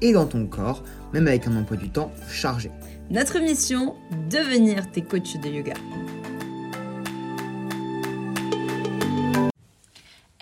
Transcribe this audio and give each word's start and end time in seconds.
et 0.00 0.12
dans 0.12 0.26
ton 0.26 0.46
corps, 0.46 0.82
même 1.12 1.26
avec 1.26 1.46
un 1.46 1.56
emploi 1.56 1.76
du 1.76 1.90
temps 1.90 2.10
chargé. 2.28 2.70
Notre 3.10 3.38
mission, 3.40 3.96
devenir 4.30 4.90
tes 4.90 5.02
coachs 5.02 5.40
de 5.40 5.48
yoga. 5.48 5.74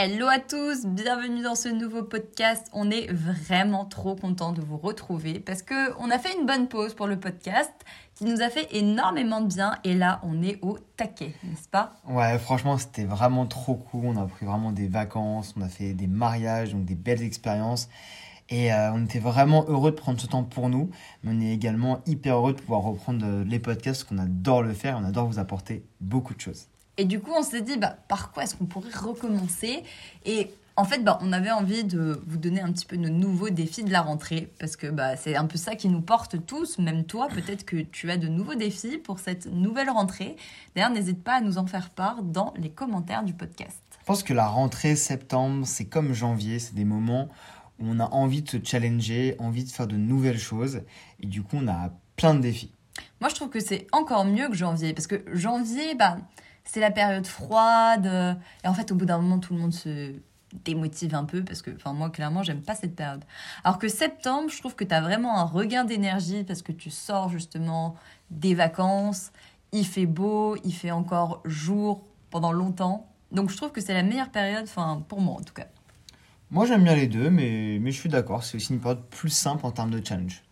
Hello 0.01 0.29
à 0.29 0.39
tous, 0.39 0.87
bienvenue 0.87 1.43
dans 1.43 1.57
ce 1.57 1.69
nouveau 1.69 2.05
podcast. 2.05 2.69
On 2.73 2.89
est 2.89 3.11
vraiment 3.11 3.85
trop 3.85 4.15
content 4.15 4.53
de 4.53 4.61
vous 4.61 4.77
retrouver 4.77 5.41
parce 5.41 5.63
que 5.63 5.93
on 5.99 6.09
a 6.13 6.21
fait 6.21 6.39
une 6.39 6.47
bonne 6.47 6.69
pause 6.69 6.95
pour 6.95 7.09
le 7.09 7.19
podcast 7.19 7.73
qui 8.15 8.25
nous 8.25 8.41
a 8.41 8.49
fait 8.49 8.69
énormément 8.71 9.41
de 9.41 9.49
bien 9.49 9.75
et 9.83 9.95
là 9.95 10.21
on 10.23 10.41
est 10.41 10.61
au 10.63 10.79
taquet, 10.97 11.35
n'est-ce 11.43 11.69
pas? 11.69 11.95
Ouais, 12.09 12.39
franchement, 12.39 12.79
c'était 12.79 13.07
vraiment 13.07 13.47
trop 13.47 13.75
cool. 13.75 14.05
On 14.05 14.17
a 14.17 14.27
pris 14.27 14.47
vraiment 14.47 14.71
des 14.71 14.87
vacances, 14.87 15.53
on 15.59 15.63
a 15.63 15.69
fait 15.69 15.95
des 15.95 16.07
mariages, 16.07 16.75
donc 16.75 16.85
des 16.85 16.95
belles 16.95 17.23
expériences. 17.23 17.89
Et 18.51 18.73
euh, 18.73 18.93
on 18.93 19.05
était 19.05 19.19
vraiment 19.19 19.65
heureux 19.69 19.91
de 19.91 19.97
prendre 19.97 20.21
ce 20.21 20.27
temps 20.27 20.45
pour 20.45 20.69
nous, 20.69 20.91
mais 21.23 21.33
on 21.35 21.41
est 21.41 21.53
également 21.53 22.01
hyper 22.07 22.37
heureux 22.37 22.55
de 22.55 22.61
pouvoir 22.61 22.83
reprendre 22.83 23.25
euh, 23.27 23.45
les 23.45 23.59
podcasts, 23.59 24.05
qu'on 24.05 24.19
adore 24.19 24.63
le 24.63 24.73
faire, 24.73 24.99
on 25.01 25.05
adore 25.05 25.27
vous 25.27 25.39
apporter 25.39 25.85
beaucoup 26.01 26.35
de 26.35 26.41
choses. 26.41 26.67
Et 26.97 27.05
du 27.05 27.21
coup, 27.21 27.31
on 27.37 27.43
s'est 27.43 27.61
dit, 27.61 27.77
bah, 27.77 27.97
par 28.09 28.33
quoi 28.33 28.45
est-ce 28.45 28.57
qu'on 28.57 28.67
pourrait 28.67 28.91
recommencer? 28.93 29.83
Et 30.25 30.51
en 30.77 30.85
fait, 30.85 31.05
bah, 31.05 31.19
on 31.23 31.33
avait 31.33 31.51
envie 31.51 31.85
de 31.85 32.23
vous 32.27 32.39
donner 32.39 32.61
un 32.61 32.73
petit 32.73 32.87
peu 32.87 32.97
nos 32.97 33.11
nouveaux 33.11 33.51
défis 33.51 33.85
de 33.85 33.93
la 33.93 34.01
rentrée, 34.01 34.51
parce 34.59 34.77
que 34.77 34.87
bah, 34.87 35.17
c'est 35.17 35.37
un 35.37 35.47
peu 35.47 35.59
ça 35.59 35.75
qui 35.75 35.89
nous 35.89 36.01
porte 36.01 36.47
tous, 36.47 36.79
même 36.79 37.05
toi, 37.05 37.29
peut-être 37.29 37.65
que 37.65 37.77
tu 37.77 38.11
as 38.11 38.17
de 38.17 38.29
nouveaux 38.29 38.55
défis 38.55 38.97
pour 38.97 39.19
cette 39.19 39.47
nouvelle 39.47 39.91
rentrée. 39.91 40.37
D'ailleurs, 40.75 40.91
n'hésite 40.91 41.23
pas 41.23 41.35
à 41.35 41.41
nous 41.41 41.59
en 41.59 41.67
faire 41.67 41.91
part 41.91 42.23
dans 42.23 42.55
les 42.57 42.71
commentaires 42.71 43.25
du 43.25 43.35
podcast. 43.35 43.83
Je 44.01 44.05
pense 44.07 44.23
que 44.23 44.33
la 44.33 44.47
rentrée 44.47 44.97
septembre, 44.97 45.67
c'est 45.67 45.85
comme 45.85 46.15
janvier, 46.15 46.59
c'est 46.59 46.75
des 46.75 46.87
moments 46.87 47.29
on 47.81 48.01
a 48.01 48.07
envie 48.07 48.43
de 48.43 48.49
se 48.51 48.57
challenger, 48.63 49.37
envie 49.39 49.65
de 49.65 49.71
faire 49.71 49.87
de 49.87 49.97
nouvelles 49.97 50.39
choses. 50.39 50.83
Et 51.21 51.27
du 51.27 51.43
coup, 51.43 51.57
on 51.57 51.69
a 51.69 51.91
plein 52.17 52.35
de 52.35 52.41
défis. 52.41 52.73
Moi, 53.21 53.31
je 53.31 53.35
trouve 53.35 53.49
que 53.49 53.61
c'est 53.61 53.87
encore 53.93 54.25
mieux 54.25 54.49
que 54.49 54.55
janvier. 54.55 54.95
Parce 54.95 55.07
que 55.07 55.23
janvier, 55.33 55.95
bah, 55.95 56.19
c'est 56.65 56.81
la 56.81 56.91
période 56.91 57.27
froide. 57.27 58.39
Et 58.65 58.69
en 58.69 58.75
fait, 58.75 58.91
au 58.93 58.95
bout 58.95 59.05
d'un 59.05 59.19
moment, 59.19 59.39
tout 59.39 59.55
le 59.55 59.61
monde 59.61 59.73
se 59.73 60.15
démotive 60.65 61.15
un 61.15 61.25
peu. 61.25 61.45
Parce 61.45 61.63
que, 61.63 61.71
moi, 61.93 62.11
clairement, 62.11 62.43
j'aime 62.43 62.63
pas 62.63 62.75
cette 62.75 62.97
période. 62.97 63.25
Alors 63.65 63.79
que 63.79 63.89
septembre, 63.89 64.51
je 64.51 64.59
trouve 64.59 64.75
que 64.75 64.85
tu 64.85 64.95
as 64.95 65.01
vraiment 65.01 65.39
un 65.39 65.45
regain 65.45 65.85
d'énergie 65.85 66.45
parce 66.45 66.63
que 66.63 66.73
tu 66.73 66.91
sors 66.91 67.29
justement 67.29 67.95
des 68.31 68.55
vacances. 68.55 69.31
Il 69.73 69.87
fait 69.87 70.07
beau, 70.07 70.57
il 70.65 70.73
fait 70.73 70.91
encore 70.91 71.43
jour 71.45 72.03
pendant 72.31 72.53
longtemps. 72.53 73.07
Donc, 73.31 73.51
je 73.51 73.57
trouve 73.57 73.71
que 73.71 73.81
c'est 73.81 73.95
la 73.95 74.03
meilleure 74.03 74.31
période, 74.31 74.65
enfin, 74.65 75.05
pour 75.07 75.21
moi 75.21 75.35
en 75.35 75.43
tout 75.43 75.53
cas. 75.53 75.67
Moi, 76.51 76.67
j'aime 76.67 76.85
bien 76.85 76.95
les 76.95 77.07
deux, 77.07 77.31
mais, 77.31 77.79
mais 77.81 77.93
je 77.93 78.01
suis 78.01 78.09
d'accord. 78.09 78.43
C'est 78.43 78.57
aussi 78.57 78.73
une 78.73 78.81
période 78.81 79.05
plus 79.11 79.31
simple 79.31 79.67
en 79.67 79.71
termes 79.71 79.91
de 79.91 80.05
challenge. 80.05 80.43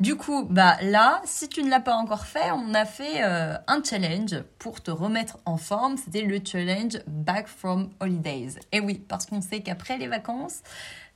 Du 0.00 0.14
coup, 0.14 0.44
bah 0.48 0.76
là, 0.80 1.20
si 1.24 1.48
tu 1.48 1.60
ne 1.64 1.70
l'as 1.70 1.80
pas 1.80 1.96
encore 1.96 2.24
fait, 2.24 2.52
on 2.52 2.72
a 2.72 2.84
fait 2.84 3.24
euh, 3.24 3.56
un 3.66 3.82
challenge 3.82 4.36
pour 4.60 4.80
te 4.80 4.92
remettre 4.92 5.38
en 5.44 5.56
forme. 5.56 5.96
C'était 5.96 6.22
le 6.22 6.38
challenge 6.44 6.98
Back 7.08 7.48
from 7.48 7.90
Holidays. 7.98 8.60
Et 8.70 8.78
oui, 8.78 9.02
parce 9.08 9.26
qu'on 9.26 9.40
sait 9.40 9.60
qu'après 9.60 9.98
les 9.98 10.06
vacances, 10.06 10.62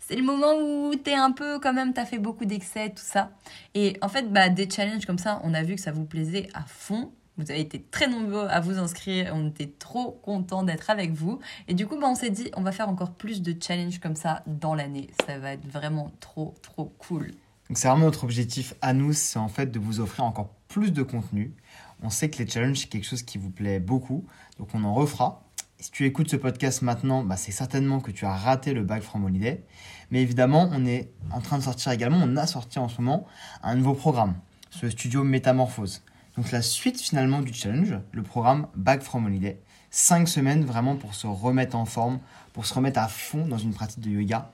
c'est 0.01 0.17
le 0.17 0.25
moment 0.25 0.55
où 0.55 0.93
tu 0.97 1.11
es 1.11 1.15
un 1.15 1.31
peu 1.31 1.61
quand 1.61 1.73
même, 1.73 1.95
tu 1.95 2.01
as 2.01 2.07
fait 2.07 2.19
beaucoup 2.19 2.45
d'excès, 2.45 2.89
tout 2.91 3.05
ça. 3.05 3.31
Et 3.75 3.97
en 4.03 4.09
fait, 4.09 4.33
bah, 4.33 4.49
des 4.49 4.69
challenges 4.69 5.07
comme 5.07 5.19
ça, 5.19 5.41
on 5.45 5.55
a 5.55 5.63
vu 5.63 5.77
que 5.77 5.81
ça 5.81 5.93
vous 5.93 6.05
plaisait 6.05 6.49
à 6.53 6.63
fond. 6.63 7.13
Vous 7.39 7.51
avez 7.51 7.61
été 7.61 7.83
très 7.91 8.09
nombreux 8.09 8.47
à 8.49 8.61
vous 8.61 8.79
inscrire. 8.79 9.33
On 9.35 9.49
était 9.49 9.73
trop 9.79 10.21
contents 10.23 10.65
d'être 10.65 10.91
avec 10.91 11.13
vous. 11.13 11.39
Et 11.67 11.73
du 11.73 11.87
coup, 11.87 11.99
bah, 11.99 12.07
on 12.09 12.15
s'est 12.15 12.31
dit, 12.31 12.51
on 12.57 12.63
va 12.63 12.73
faire 12.73 12.91
encore 12.91 13.13
plus 13.13 13.41
de 13.41 13.57
challenges 13.59 14.01
comme 14.01 14.17
ça 14.17 14.43
dans 14.47 14.75
l'année. 14.75 15.09
Ça 15.27 15.39
va 15.39 15.53
être 15.55 15.67
vraiment 15.67 16.13
trop, 16.21 16.55
trop 16.61 16.93
cool. 16.99 17.31
Donc, 17.69 17.79
c'est 17.79 17.89
vraiment 17.89 18.05
notre 18.05 18.25
objectif 18.25 18.75
à 18.83 18.93
nous, 18.93 19.15
c'est 19.15 19.39
en 19.39 19.49
fait 19.49 19.71
de 19.71 19.79
vous 19.79 20.01
offrir 20.01 20.25
encore 20.25 20.51
plus 20.69 20.93
de 20.93 21.03
contenu. 21.03 21.55
On 22.03 22.11
sait 22.11 22.29
que 22.29 22.43
les 22.43 22.47
challenges, 22.47 22.81
c'est 22.81 22.89
quelque 22.89 23.07
chose 23.07 23.23
qui 23.23 23.39
vous 23.39 23.51
plaît 23.51 23.81
beaucoup. 23.81 24.27
Donc, 24.59 24.69
on 24.75 24.85
en 24.85 24.93
refera. 24.93 25.43
si 25.79 25.91
tu 25.91 26.05
écoutes 26.05 26.29
ce 26.29 26.37
podcast 26.37 26.83
maintenant, 26.83 27.25
bah, 27.25 27.39
c'est 27.39 27.53
certainement 27.53 28.01
que 28.01 28.11
tu 28.11 28.27
as 28.27 28.37
raté 28.37 28.75
le 28.75 28.83
Back 28.83 29.03
from 29.03 29.25
Holiday. 29.25 29.65
Mais 30.11 30.21
évidemment, 30.21 30.69
on 30.71 30.85
est 30.85 31.11
en 31.31 31.41
train 31.41 31.57
de 31.57 31.63
sortir 31.63 31.93
également, 31.93 32.21
on 32.23 32.37
a 32.37 32.47
sorti 32.47 32.79
en 32.79 32.91
ce 32.91 33.01
moment 33.01 33.27
un 33.63 33.75
nouveau 33.75 33.95
programme, 33.95 34.35
ce 34.71 34.91
studio 34.91 35.25
Métamorphose. 35.25 36.03
Donc 36.37 36.51
la 36.51 36.63
suite 36.63 37.01
finalement 37.01 37.41
du 37.41 37.53
challenge, 37.53 37.95
le 38.13 38.23
programme 38.23 38.67
Back 38.75 39.03
from 39.03 39.27
Holiday. 39.27 39.59
Cinq 39.91 40.29
semaines 40.29 40.65
vraiment 40.65 40.97
pour 40.97 41.15
se 41.15 41.27
remettre 41.27 41.77
en 41.77 41.85
forme, 41.85 42.21
pour 42.55 42.65
se 42.65 42.73
remettre 42.73 42.99
à 43.01 43.09
fond 43.09 43.47
dans 43.47 43.59
une 43.59 43.75
pratique 43.75 44.01
de 44.01 44.11
yoga. 44.11 44.51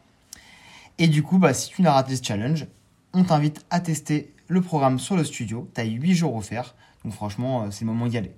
Et 0.99 1.07
du 1.07 1.23
coup, 1.23 1.39
bah, 1.39 1.55
si 1.55 1.71
tu 1.71 1.83
n'as 1.83 1.93
raté 1.93 2.17
ce 2.17 2.25
challenge, 2.25 2.67
on 3.15 3.23
t'invite 3.23 3.65
à 3.71 3.79
tester 3.79 4.35
le 4.49 4.61
programme 4.61 4.99
sur 4.99 5.17
le 5.17 5.23
studio. 5.23 5.71
Tu 5.75 5.81
as 5.81 5.85
8 5.85 6.15
jours 6.15 6.35
offerts. 6.35 6.75
Donc 7.05 7.13
franchement, 7.13 7.63
euh, 7.63 7.71
c'est 7.71 7.85
le 7.85 7.93
moment 7.93 8.09
d'y 8.09 8.19
aller. 8.19 8.35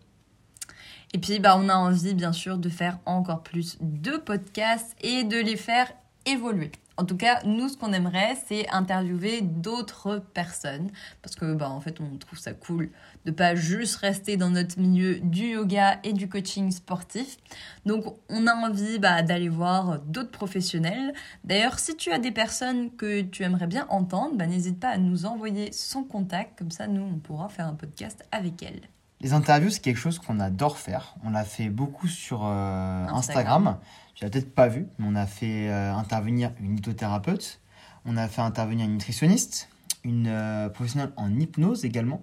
Et 1.15 1.19
puis, 1.19 1.41
bah, 1.41 1.57
on 1.59 1.69
a 1.71 1.75
envie, 1.75 2.15
bien 2.15 2.33
sûr, 2.33 2.59
de 2.59 2.69
faire 2.69 2.99
encore 3.07 3.43
plus 3.43 3.79
de 3.81 4.19
podcasts 4.19 4.95
et 5.01 5.25
de 5.25 5.39
les 5.39 5.57
faire 5.57 5.91
évoluer. 6.27 6.73
En 7.01 7.07
tout 7.07 7.17
cas, 7.17 7.41
nous, 7.47 7.71
ce 7.71 7.79
qu'on 7.79 7.95
aimerait, 7.95 8.37
c'est 8.47 8.69
interviewer 8.69 9.41
d'autres 9.41 10.23
personnes. 10.35 10.91
Parce 11.23 11.35
que, 11.35 11.55
bah, 11.55 11.71
en 11.71 11.81
fait, 11.81 11.99
on 11.99 12.19
trouve 12.19 12.39
ça 12.39 12.53
cool 12.53 12.91
de 13.25 13.31
pas 13.31 13.55
juste 13.55 13.97
rester 13.97 14.37
dans 14.37 14.51
notre 14.51 14.79
milieu 14.79 15.19
du 15.21 15.53
yoga 15.53 15.99
et 16.05 16.13
du 16.13 16.29
coaching 16.29 16.71
sportif. 16.71 17.39
Donc, 17.87 18.05
on 18.29 18.47
a 18.47 18.55
envie 18.55 18.99
bah, 18.99 19.23
d'aller 19.23 19.49
voir 19.49 20.01
d'autres 20.01 20.31
professionnels. 20.31 21.15
D'ailleurs, 21.43 21.79
si 21.79 21.97
tu 21.97 22.13
as 22.13 22.19
des 22.19 22.33
personnes 22.33 22.95
que 22.95 23.23
tu 23.23 23.45
aimerais 23.45 23.67
bien 23.67 23.87
entendre, 23.89 24.37
bah, 24.37 24.47
n'hésite 24.47 24.79
pas 24.79 24.91
à 24.91 24.99
nous 24.99 25.25
envoyer 25.25 25.73
son 25.73 26.05
contact. 26.05 26.59
Comme 26.59 26.71
ça, 26.71 26.87
nous, 26.87 27.03
on 27.03 27.19
pourra 27.19 27.49
faire 27.49 27.67
un 27.67 27.75
podcast 27.75 28.27
avec 28.31 28.63
elles. 28.63 28.83
Les 29.23 29.35
interviews, 29.35 29.71
c'est 29.71 29.81
quelque 29.81 29.99
chose 29.99 30.19
qu'on 30.19 30.41
adore 30.41 30.79
faire. 30.79 31.15
On 31.25 31.31
l'a 31.31 31.45
fait 31.45 31.69
beaucoup 31.69 32.09
sur 32.09 32.45
euh, 32.45 33.07
Instagram. 33.09 33.77
Tu 34.21 34.27
l'as 34.27 34.31
peut-être 34.31 34.55
pas 34.55 34.69
vu, 34.69 34.87
mais 34.99 35.07
on 35.09 35.15
a 35.15 35.25
fait 35.25 35.71
euh, 35.71 35.95
intervenir 35.95 36.53
une 36.61 36.77
hypnothérapeute, 36.77 37.59
on 38.05 38.19
a 38.19 38.29
fait 38.29 38.43
intervenir 38.43 38.85
une 38.85 38.93
nutritionniste, 38.93 39.71
une 40.05 40.27
euh, 40.29 40.69
professionnelle 40.69 41.15
en 41.17 41.35
hypnose 41.41 41.87
également. 41.87 42.21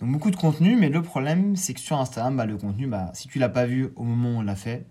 Donc 0.00 0.10
beaucoup 0.10 0.30
de 0.30 0.36
contenu, 0.36 0.74
mais 0.74 0.88
le 0.88 1.02
problème 1.02 1.54
c'est 1.54 1.74
que 1.74 1.80
sur 1.80 2.00
Instagram, 2.00 2.34
bah, 2.38 2.46
le 2.46 2.56
contenu, 2.56 2.86
bah, 2.86 3.10
si 3.12 3.28
tu 3.28 3.38
l'as 3.38 3.50
pas 3.50 3.66
vu 3.66 3.90
au 3.96 4.04
moment 4.04 4.30
où 4.30 4.38
on 4.38 4.40
l'a 4.40 4.56
fait, 4.56 4.86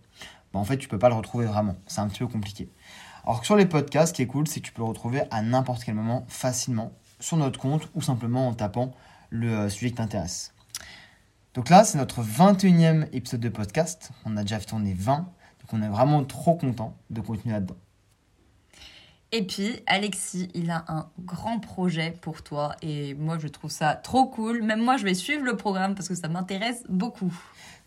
bah, 0.54 0.60
en 0.60 0.64
fait 0.64 0.78
tu 0.78 0.88
peux 0.88 1.00
pas 1.00 1.10
le 1.10 1.16
retrouver 1.16 1.48
vraiment. 1.48 1.76
C'est 1.88 2.02
un 2.02 2.08
petit 2.08 2.20
peu 2.20 2.28
compliqué. 2.28 2.70
Alors 3.24 3.40
que 3.40 3.48
sur 3.48 3.56
les 3.56 3.66
podcasts, 3.66 4.10
ce 4.10 4.14
qui 4.14 4.22
est 4.22 4.28
cool, 4.28 4.48
c'est 4.48 4.60
que 4.60 4.68
tu 4.68 4.74
peux 4.74 4.84
le 4.84 4.90
retrouver 4.90 5.24
à 5.32 5.42
n'importe 5.42 5.84
quel 5.84 5.96
moment 5.96 6.24
facilement 6.28 6.92
sur 7.20 7.38
notre 7.38 7.60
compte 7.60 7.90
ou 7.96 8.02
simplement 8.04 8.48
en 8.48 8.54
tapant 8.54 8.94
le 9.32 9.50
euh, 9.52 9.70
sujet 9.70 9.90
qui 9.90 9.96
t'intéresse. 9.96 10.54
Donc 11.56 11.70
là, 11.70 11.84
c'est 11.84 11.98
notre 11.98 12.22
21e 12.22 13.08
épisode 13.12 13.40
de 13.40 13.50
podcast. 13.50 14.12
On 14.26 14.38
a 14.38 14.44
déjà 14.44 14.60
tourné 14.60 14.94
20. 14.94 15.28
Donc 15.64 15.80
on 15.80 15.82
est 15.82 15.90
vraiment 15.90 16.24
trop 16.24 16.56
content 16.56 16.96
de 17.10 17.22
continuer 17.22 17.54
là-dedans. 17.54 17.78
Et 19.36 19.42
puis, 19.42 19.80
Alexis, 19.88 20.50
il 20.54 20.70
a 20.70 20.86
un 20.88 21.08
grand 21.26 21.58
projet 21.58 22.14
pour 22.22 22.44
toi 22.44 22.76
et 22.84 23.16
moi, 23.16 23.40
je 23.40 23.48
trouve 23.48 23.72
ça 23.72 23.96
trop 23.96 24.28
cool. 24.28 24.62
Même 24.62 24.80
moi, 24.80 24.96
je 24.98 25.06
vais 25.06 25.16
suivre 25.16 25.44
le 25.44 25.58
programme 25.58 25.96
parce 25.96 26.08
que 26.08 26.14
ça 26.14 26.28
m'intéresse 26.28 26.84
beaucoup. 26.88 27.34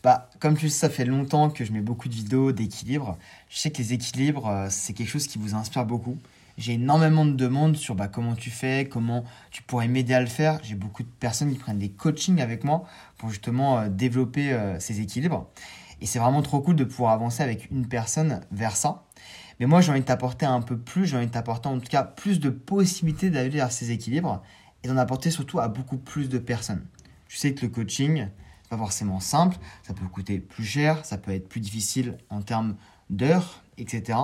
Bah, 0.03 0.29
comme 0.41 0.57
tu 0.57 0.69
sais, 0.69 0.77
ça 0.77 0.91
fait 0.91 1.05
longtemps 1.05 1.49
que 1.51 1.65
je 1.65 1.73
mets 1.73 1.81
beaucoup 1.81 2.09
de 2.09 2.15
vidéos 2.15 2.51
d'équilibre. 2.51 3.17
Je 3.49 3.59
sais 3.59 3.71
que 3.71 3.79
les 3.79 3.93
équilibres, 3.93 4.49
euh, 4.49 4.67
c'est 4.71 4.93
quelque 4.93 5.09
chose 5.09 5.29
qui 5.29 5.39
vous 5.39 5.55
inspire 5.55 5.85
beaucoup. 5.85 6.19
J'ai 6.59 6.73
énormément 6.73 7.25
de 7.25 7.33
demandes 7.33 7.77
sur 7.77 7.95
bah, 7.95 8.09
comment 8.09 8.35
tu 8.35 8.51
fais, 8.51 8.89
comment 8.91 9.25
tu 9.53 9.63
pourrais 9.63 9.87
m'aider 9.87 10.15
à 10.15 10.21
le 10.21 10.27
faire. 10.27 10.59
J'ai 10.65 10.75
beaucoup 10.75 11.05
de 11.05 11.09
personnes 11.21 11.53
qui 11.53 11.59
prennent 11.59 11.79
des 11.79 11.91
coachings 11.91 12.41
avec 12.41 12.65
moi 12.65 12.85
pour 13.19 13.31
justement 13.31 13.79
euh, 13.79 13.89
développer 13.89 14.53
euh, 14.53 14.81
ces 14.81 15.01
équilibres. 15.01 15.47
Et 16.01 16.07
c'est 16.07 16.19
vraiment 16.19 16.43
trop 16.43 16.61
cool 16.61 16.77
de 16.77 16.85
pouvoir 16.85 17.13
avancer 17.13 17.43
avec 17.43 17.71
une 17.71 17.87
personne 17.87 18.41
vers 18.51 18.77
ça. 18.77 19.05
Mais 19.59 19.67
moi, 19.67 19.81
j'ai 19.81 19.91
envie 19.91 20.01
de 20.01 20.07
t'apporter 20.07 20.45
un 20.45 20.61
peu 20.61 20.77
plus, 20.77 21.07
j'ai 21.07 21.17
envie 21.17 21.27
de 21.27 21.33
t'apporter 21.33 21.69
en 21.69 21.79
tout 21.79 21.89
cas 21.89 22.03
plus 22.03 22.41
de 22.41 22.51
possibilités 22.51 23.31
d'aller 23.31 23.49
vers 23.49 23.73
ces 23.73 23.91
équilibres 23.91 24.43
et 24.83 24.89
d'en 24.89 24.97
apporter 24.97 25.31
surtout 25.31 25.59
à 25.59 25.69
beaucoup 25.69 25.97
plus 25.97 26.29
de 26.29 26.39
personnes. 26.39 26.85
Tu 27.29 27.37
sais 27.37 27.55
que 27.55 27.65
le 27.65 27.73
coaching, 27.73 28.29
c'est 28.63 28.69
pas 28.69 28.77
forcément 28.77 29.21
simple, 29.21 29.57
ça 29.83 29.95
peut 29.95 30.07
coûter 30.07 30.39
plus 30.39 30.65
cher, 30.65 31.05
ça 31.05 31.17
peut 31.17 31.33
être 31.33 31.49
plus 31.49 31.61
difficile 31.61 32.19
en 32.29 32.43
termes 32.43 32.77
d'heures, 33.09 33.63
etc. 33.79 34.19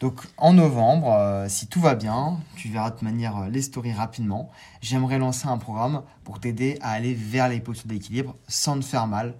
Donc 0.00 0.20
en 0.36 0.52
novembre, 0.52 1.12
euh, 1.12 1.48
si 1.48 1.68
tout 1.68 1.80
va 1.80 1.94
bien, 1.94 2.38
tu 2.56 2.68
verras 2.68 2.90
de 2.90 3.02
manière 3.02 3.36
euh, 3.38 3.48
les 3.48 3.62
stories 3.62 3.92
rapidement, 3.92 4.50
j'aimerais 4.82 5.18
lancer 5.18 5.48
un 5.48 5.56
programme 5.56 6.02
pour 6.22 6.38
t'aider 6.38 6.78
à 6.82 6.90
aller 6.90 7.14
vers 7.14 7.48
les 7.48 7.60
postures 7.60 7.88
d'équilibre 7.88 8.36
sans 8.46 8.78
te 8.78 8.84
faire 8.84 9.06
mal, 9.06 9.34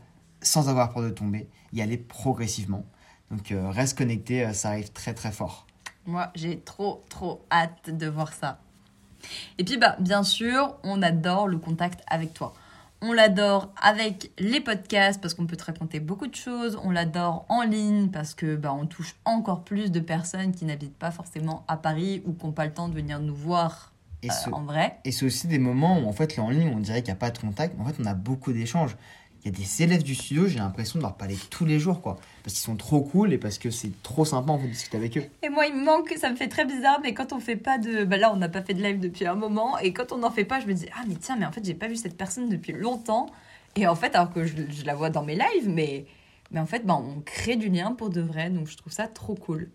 sans 0.47 0.69
avoir 0.69 0.93
peur 0.93 1.03
de 1.03 1.11
tomber, 1.11 1.49
y 1.73 1.83
aller 1.83 1.97
progressivement. 1.97 2.85
Donc 3.31 3.53
euh, 3.53 3.71
reste 3.71 3.99
connecté, 3.99 4.53
ça 4.53 4.71
arrive 4.71 4.93
très 4.93 5.15
très 5.15 5.33
fort. 5.33 5.67
Moi, 6.07 6.31
j'ai 6.35 6.61
trop 6.61 7.05
trop 7.09 7.45
hâte 7.51 7.91
de 7.91 8.07
voir 8.07 8.33
ça. 8.33 8.61
Et 9.59 9.65
puis 9.65 9.77
bah 9.77 9.97
bien 9.99 10.23
sûr, 10.23 10.77
on 10.85 11.03
adore 11.03 11.49
le 11.49 11.59
contact 11.59 12.03
avec 12.09 12.33
toi. 12.33 12.55
On 13.03 13.13
l'adore 13.13 13.73
avec 13.81 14.31
les 14.39 14.61
podcasts 14.61 15.21
parce 15.21 15.35
qu'on 15.35 15.47
peut 15.47 15.57
te 15.57 15.65
raconter 15.65 16.01
beaucoup 16.01 16.27
de 16.27 16.35
choses. 16.35 16.79
On 16.83 16.91
l'adore 16.91 17.45
en 17.51 17.63
ligne 17.63 18.09
parce 18.09 18.35
que 18.35 18.57
bah, 18.57 18.73
on 18.73 18.87
touche 18.87 19.17
encore 19.27 19.65
plus 19.65 19.91
de 19.91 20.01
personnes 20.01 20.53
qui 20.53 20.65
n'habitent 20.65 20.97
pas 20.97 21.11
forcément 21.11 21.65
à 21.69 21.77
Paris 21.77 22.23
ou 22.25 22.33
qui 22.33 22.47
n'ont 22.47 22.53
pas 22.53 22.65
le 22.65 22.73
temps 22.73 22.89
de 22.89 22.95
venir 22.95 23.21
nous 23.21 23.35
voir 23.35 23.93
euh, 24.25 24.51
en 24.51 24.63
vrai. 24.65 24.99
Et 25.05 25.13
c'est 25.13 25.27
aussi 25.27 25.47
des 25.47 25.59
moments 25.59 25.99
où 25.99 26.09
en 26.09 26.13
fait, 26.13 26.39
en 26.39 26.49
ligne, 26.49 26.73
on 26.75 26.81
dirait 26.81 27.03
qu'il 27.03 27.13
n'y 27.13 27.19
a 27.19 27.21
pas 27.21 27.31
de 27.31 27.39
contact, 27.39 27.75
mais 27.77 27.85
en 27.85 27.87
fait, 27.87 27.97
on 28.01 28.07
a 28.07 28.15
beaucoup 28.15 28.53
d'échanges 28.53 28.97
il 29.47 29.53
y 29.53 29.55
a 29.55 29.65
des 29.65 29.83
élèves 29.85 30.03
du 30.03 30.17
studio, 30.17 30.49
j'ai 30.49 30.59
l'impression 30.59 30.99
de 30.99 31.05
leur 31.05 31.15
parler 31.15 31.37
tous 31.51 31.65
les 31.65 31.79
jours, 31.79 32.01
quoi. 32.01 32.19
Parce 32.43 32.55
qu'ils 32.55 32.65
sont 32.65 32.75
trop 32.75 33.01
cool 33.01 33.33
et 33.33 33.39
parce 33.39 33.59
que 33.59 33.71
c'est 33.71 33.93
trop 34.03 34.25
sympa, 34.25 34.51
en 34.51 34.59
fait, 34.59 34.67
de 34.67 34.73
discuter 34.73 34.97
avec 34.97 35.17
eux. 35.17 35.23
Et 35.45 35.49
moi, 35.51 35.67
il 35.67 35.75
me 35.77 35.85
manque, 35.85 36.13
ça 36.17 36.31
me 36.31 36.37
fait 36.37 36.49
très 36.49 36.65
bizarre, 36.65 36.99
mais 37.01 37.15
quand 37.15 37.33
on 37.33 37.39
fait 37.39 37.55
pas 37.55 37.79
de. 37.79 38.05
Bah 38.05 38.17
là, 38.17 38.33
on 38.33 38.37
n'a 38.37 38.49
pas 38.49 38.63
fait 38.63 38.75
de 38.75 38.83
live 38.83 38.99
depuis 38.99 39.25
un 39.25 39.37
moment, 39.37 39.79
et 39.79 39.93
quand 39.93 40.11
on 40.11 40.19
n'en 40.19 40.33
fait 40.33 40.45
pas, 40.45 40.59
je 40.59 40.67
me 40.67 40.73
dis, 40.73 40.87
ah, 40.97 41.05
mais 41.07 41.15
tiens, 41.15 41.37
mais 41.39 41.47
en 41.47 41.53
fait, 41.53 41.65
j'ai 41.65 41.75
pas 41.75 41.87
vu 41.87 41.95
cette 41.95 42.17
personne 42.17 42.49
depuis 42.49 42.73
longtemps. 42.73 43.27
Et 43.77 43.87
en 43.87 43.95
fait, 43.95 44.17
alors 44.17 44.33
que 44.33 44.45
je, 44.45 44.57
la 44.85 44.97
vois 44.97 45.11
dans 45.11 45.23
mes 45.23 45.37
lives, 45.37 45.69
mais, 45.69 46.07
mais 46.51 46.59
en 46.59 46.67
fait, 46.67 46.85
bah, 46.85 46.95
on 47.01 47.21
crée 47.21 47.55
du 47.55 47.69
lien 47.69 47.93
pour 47.93 48.11
de 48.11 48.21
vrai, 48.21 48.51
donc 48.51 48.67
je 48.67 48.77
trouve 48.77 48.93
ça 48.93 49.07
trop 49.07 49.37
cool. 49.37 49.71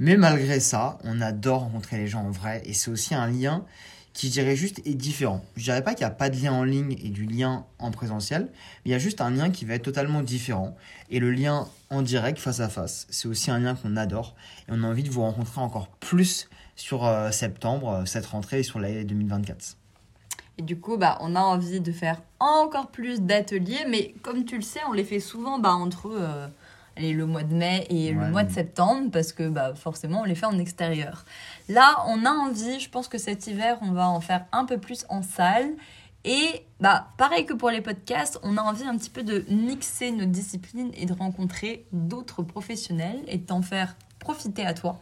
Mais 0.00 0.16
malgré 0.16 0.58
ça, 0.58 0.98
on 1.04 1.20
adore 1.20 1.60
rencontrer 1.60 1.98
les 1.98 2.08
gens 2.08 2.22
en 2.22 2.30
vrai, 2.30 2.60
et 2.64 2.72
c'est 2.72 2.90
aussi 2.90 3.14
un 3.14 3.28
lien 3.28 3.64
qui, 4.12 4.28
je 4.28 4.32
dirais 4.32 4.56
juste, 4.56 4.80
est 4.86 4.94
différent. 4.94 5.44
Je 5.56 5.64
dirais 5.64 5.82
pas 5.82 5.94
qu'il 5.94 6.04
n'y 6.04 6.10
a 6.12 6.14
pas 6.14 6.28
de 6.28 6.36
lien 6.36 6.52
en 6.52 6.64
ligne 6.64 6.96
et 7.02 7.08
du 7.08 7.24
lien 7.24 7.64
en 7.78 7.90
présentiel, 7.90 8.48
mais 8.50 8.90
il 8.90 8.92
y 8.92 8.94
a 8.94 8.98
juste 8.98 9.20
un 9.20 9.30
lien 9.30 9.50
qui 9.50 9.64
va 9.64 9.74
être 9.74 9.82
totalement 9.82 10.22
différent. 10.22 10.76
Et 11.10 11.18
le 11.18 11.30
lien 11.30 11.68
en 11.90 12.02
direct, 12.02 12.38
face 12.38 12.60
à 12.60 12.68
face, 12.68 13.06
c'est 13.10 13.28
aussi 13.28 13.50
un 13.50 13.58
lien 13.58 13.74
qu'on 13.74 13.96
adore. 13.96 14.34
Et 14.68 14.72
on 14.72 14.82
a 14.82 14.86
envie 14.86 15.02
de 15.02 15.10
vous 15.10 15.22
rencontrer 15.22 15.60
encore 15.60 15.88
plus 15.88 16.48
sur 16.76 17.06
euh, 17.06 17.30
septembre, 17.30 17.88
euh, 17.88 18.04
cette 18.04 18.26
rentrée 18.26 18.60
et 18.60 18.62
sur 18.62 18.80
l'année 18.80 19.04
2024. 19.04 19.76
Et 20.58 20.62
du 20.62 20.78
coup, 20.78 20.98
bah, 20.98 21.16
on 21.20 21.34
a 21.34 21.40
envie 21.40 21.80
de 21.80 21.92
faire 21.92 22.20
encore 22.38 22.90
plus 22.90 23.22
d'ateliers, 23.22 23.86
mais 23.88 24.14
comme 24.22 24.44
tu 24.44 24.56
le 24.56 24.62
sais, 24.62 24.80
on 24.88 24.92
les 24.92 25.04
fait 25.04 25.20
souvent 25.20 25.58
bah, 25.58 25.72
entre... 25.72 26.10
Euh, 26.12 26.48
le 26.96 27.24
mois 27.26 27.42
de 27.42 27.54
mai 27.54 27.86
et 27.90 28.12
le 28.12 28.28
mois 28.28 28.44
de 28.44 28.52
septembre, 28.52 29.10
parce 29.12 29.32
que 29.32 29.48
bah, 29.48 29.74
forcément, 29.74 30.20
on 30.20 30.24
les 30.24 30.34
fait 30.34 30.46
en 30.46 30.58
extérieur. 30.58 31.24
Là, 31.68 32.04
on 32.06 32.24
a 32.24 32.30
envie, 32.30 32.80
je 32.80 32.90
pense 32.90 33.08
que 33.08 33.18
cet 33.18 33.46
hiver, 33.46 33.78
on 33.82 33.92
va 33.92 34.08
en 34.08 34.20
faire 34.20 34.44
un 34.52 34.64
peu 34.64 34.78
plus 34.78 35.04
en 35.08 35.22
salle. 35.22 35.70
Et 36.24 36.64
bah, 36.80 37.08
pareil 37.18 37.46
que 37.46 37.54
pour 37.54 37.70
les 37.70 37.80
podcasts, 37.80 38.38
on 38.42 38.56
a 38.56 38.62
envie 38.62 38.84
un 38.84 38.96
petit 38.96 39.10
peu 39.10 39.24
de 39.24 39.44
mixer 39.48 40.12
nos 40.12 40.24
disciplines 40.24 40.92
et 40.96 41.06
de 41.06 41.12
rencontrer 41.12 41.86
d'autres 41.92 42.42
professionnels 42.42 43.20
et 43.26 43.38
de 43.38 43.46
t'en 43.46 43.62
faire 43.62 43.96
profiter 44.20 44.64
à 44.64 44.72
toi. 44.72 45.00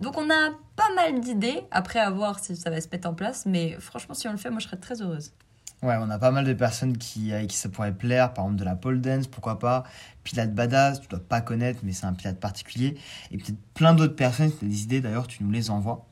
Donc 0.00 0.18
on 0.18 0.28
a 0.28 0.50
pas 0.76 0.92
mal 0.94 1.20
d'idées, 1.20 1.62
après 1.70 1.98
à 1.98 2.10
voir 2.10 2.38
si 2.38 2.54
ça 2.54 2.68
va 2.68 2.80
se 2.80 2.88
mettre 2.92 3.08
en 3.08 3.14
place, 3.14 3.46
mais 3.46 3.76
franchement 3.80 4.14
si 4.14 4.28
on 4.28 4.32
le 4.32 4.36
fait, 4.36 4.50
moi 4.50 4.60
je 4.60 4.66
serais 4.66 4.76
très 4.76 5.00
heureuse. 5.00 5.32
Ouais, 5.80 5.94
on 6.00 6.10
a 6.10 6.18
pas 6.18 6.32
mal 6.32 6.44
de 6.44 6.52
personnes 6.54 6.98
qui, 6.98 7.32
avec 7.32 7.50
qui 7.50 7.56
ça 7.56 7.68
pourrait 7.68 7.94
plaire, 7.94 8.34
par 8.34 8.46
exemple 8.46 8.58
de 8.58 8.64
la 8.64 8.74
pole 8.74 9.00
dance, 9.00 9.28
pourquoi 9.28 9.60
pas, 9.60 9.84
Pilate 10.24 10.52
Badass, 10.52 11.00
tu 11.00 11.06
dois 11.06 11.20
pas 11.20 11.40
connaître, 11.40 11.80
mais 11.84 11.92
c'est 11.92 12.06
un 12.06 12.14
Pilate 12.14 12.40
particulier, 12.40 12.96
et 13.30 13.38
peut-être 13.38 13.58
plein 13.74 13.94
d'autres 13.94 14.16
personnes, 14.16 14.50
qui 14.50 14.64
ont 14.64 14.68
des 14.68 14.82
idées 14.82 15.00
d'ailleurs, 15.00 15.28
tu 15.28 15.44
nous 15.44 15.52
les 15.52 15.70
envoies. 15.70 16.04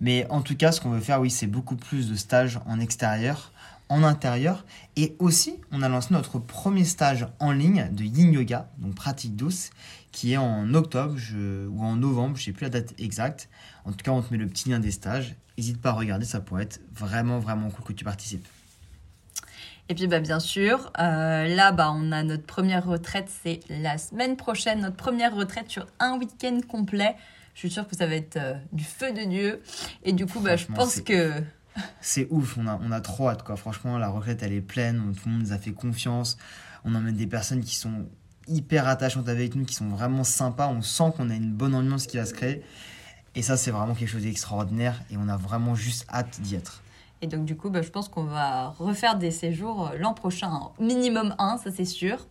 Mais 0.00 0.26
en 0.30 0.42
tout 0.42 0.56
cas, 0.56 0.72
ce 0.72 0.80
qu'on 0.80 0.90
veut 0.90 1.00
faire, 1.00 1.20
oui, 1.20 1.30
c'est 1.30 1.46
beaucoup 1.46 1.76
plus 1.76 2.10
de 2.10 2.16
stages 2.16 2.58
en 2.66 2.80
extérieur, 2.80 3.52
en 3.88 4.02
intérieur, 4.02 4.66
et 4.96 5.14
aussi, 5.20 5.60
on 5.70 5.82
a 5.82 5.88
lancé 5.88 6.12
notre 6.12 6.40
premier 6.40 6.84
stage 6.84 7.28
en 7.38 7.52
ligne 7.52 7.88
de 7.92 8.02
Yin 8.02 8.32
Yoga, 8.32 8.68
donc 8.78 8.96
pratique 8.96 9.36
douce, 9.36 9.70
qui 10.10 10.32
est 10.32 10.38
en 10.38 10.74
octobre 10.74 11.16
ou 11.70 11.84
en 11.84 11.94
novembre, 11.94 12.36
je 12.36 12.46
sais 12.46 12.52
plus 12.52 12.64
la 12.64 12.70
date 12.70 12.94
exacte. 12.98 13.48
En 13.84 13.92
tout 13.92 13.98
cas, 13.98 14.10
on 14.10 14.22
te 14.22 14.32
met 14.32 14.38
le 14.38 14.48
petit 14.48 14.70
lien 14.70 14.80
des 14.80 14.90
stages. 14.90 15.36
N'hésite 15.56 15.80
pas 15.80 15.90
à 15.90 15.92
regarder, 15.92 16.24
ça 16.24 16.40
pourrait 16.40 16.64
être 16.64 16.80
vraiment, 16.92 17.38
vraiment 17.38 17.70
cool 17.70 17.84
que 17.84 17.92
tu 17.92 18.04
participes. 18.04 18.46
Et 19.88 19.94
puis 19.94 20.06
bah, 20.06 20.20
bien 20.20 20.40
sûr, 20.40 20.92
euh, 20.98 21.46
là 21.48 21.72
bah, 21.72 21.90
on 21.94 22.12
a 22.12 22.22
notre 22.22 22.44
première 22.44 22.84
retraite, 22.84 23.30
c'est 23.42 23.60
la 23.70 23.96
semaine 23.96 24.36
prochaine, 24.36 24.80
notre 24.80 24.96
première 24.96 25.34
retraite 25.34 25.70
sur 25.70 25.86
un 25.98 26.18
week-end 26.18 26.60
complet. 26.68 27.16
Je 27.54 27.60
suis 27.60 27.70
sûre 27.70 27.88
que 27.88 27.96
ça 27.96 28.06
va 28.06 28.14
être 28.14 28.36
euh, 28.36 28.54
du 28.72 28.84
feu 28.84 29.12
de 29.12 29.24
Dieu. 29.24 29.62
Et 30.04 30.12
du 30.12 30.26
coup, 30.26 30.40
bah, 30.40 30.56
je 30.56 30.66
pense 30.66 31.00
que... 31.00 31.32
C'est 32.00 32.26
ouf, 32.30 32.56
on 32.58 32.66
a, 32.66 32.78
on 32.82 32.92
a 32.92 33.00
trop 33.00 33.28
hâte. 33.28 33.42
Quoi. 33.42 33.56
Franchement, 33.56 33.98
la 33.98 34.08
retraite, 34.08 34.42
elle 34.42 34.52
est 34.52 34.60
pleine, 34.60 35.12
tout 35.14 35.28
le 35.28 35.32
monde 35.32 35.42
nous 35.42 35.52
a 35.52 35.58
fait 35.58 35.72
confiance. 35.72 36.36
On 36.84 36.94
emmène 36.94 37.16
des 37.16 37.26
personnes 37.26 37.62
qui 37.62 37.76
sont 37.76 38.06
hyper 38.46 38.86
attachantes 38.88 39.28
avec 39.28 39.54
nous, 39.54 39.64
qui 39.64 39.74
sont 39.74 39.88
vraiment 39.88 40.24
sympas. 40.24 40.68
On 40.68 40.82
sent 40.82 41.12
qu'on 41.16 41.30
a 41.30 41.34
une 41.34 41.52
bonne 41.52 41.74
ambiance 41.74 42.06
qui 42.06 42.16
va 42.16 42.26
se 42.26 42.34
créer. 42.34 42.62
Et 43.34 43.42
ça, 43.42 43.56
c'est 43.56 43.70
vraiment 43.70 43.94
quelque 43.94 44.08
chose 44.08 44.22
d'extraordinaire. 44.22 45.00
Et 45.10 45.16
on 45.16 45.28
a 45.28 45.36
vraiment 45.36 45.74
juste 45.74 46.06
hâte 46.12 46.40
d'y 46.40 46.56
être. 46.56 46.82
Et 47.20 47.26
donc, 47.26 47.44
du 47.44 47.56
coup, 47.56 47.70
bah, 47.70 47.82
je 47.82 47.90
pense 47.90 48.08
qu'on 48.08 48.24
va 48.24 48.68
refaire 48.78 49.18
des 49.18 49.30
séjours 49.30 49.88
euh, 49.88 49.98
l'an 49.98 50.14
prochain. 50.14 50.50
Minimum 50.78 51.34
un, 51.38 51.58
ça 51.58 51.70
c'est 51.70 51.84
sûr. 51.84 52.26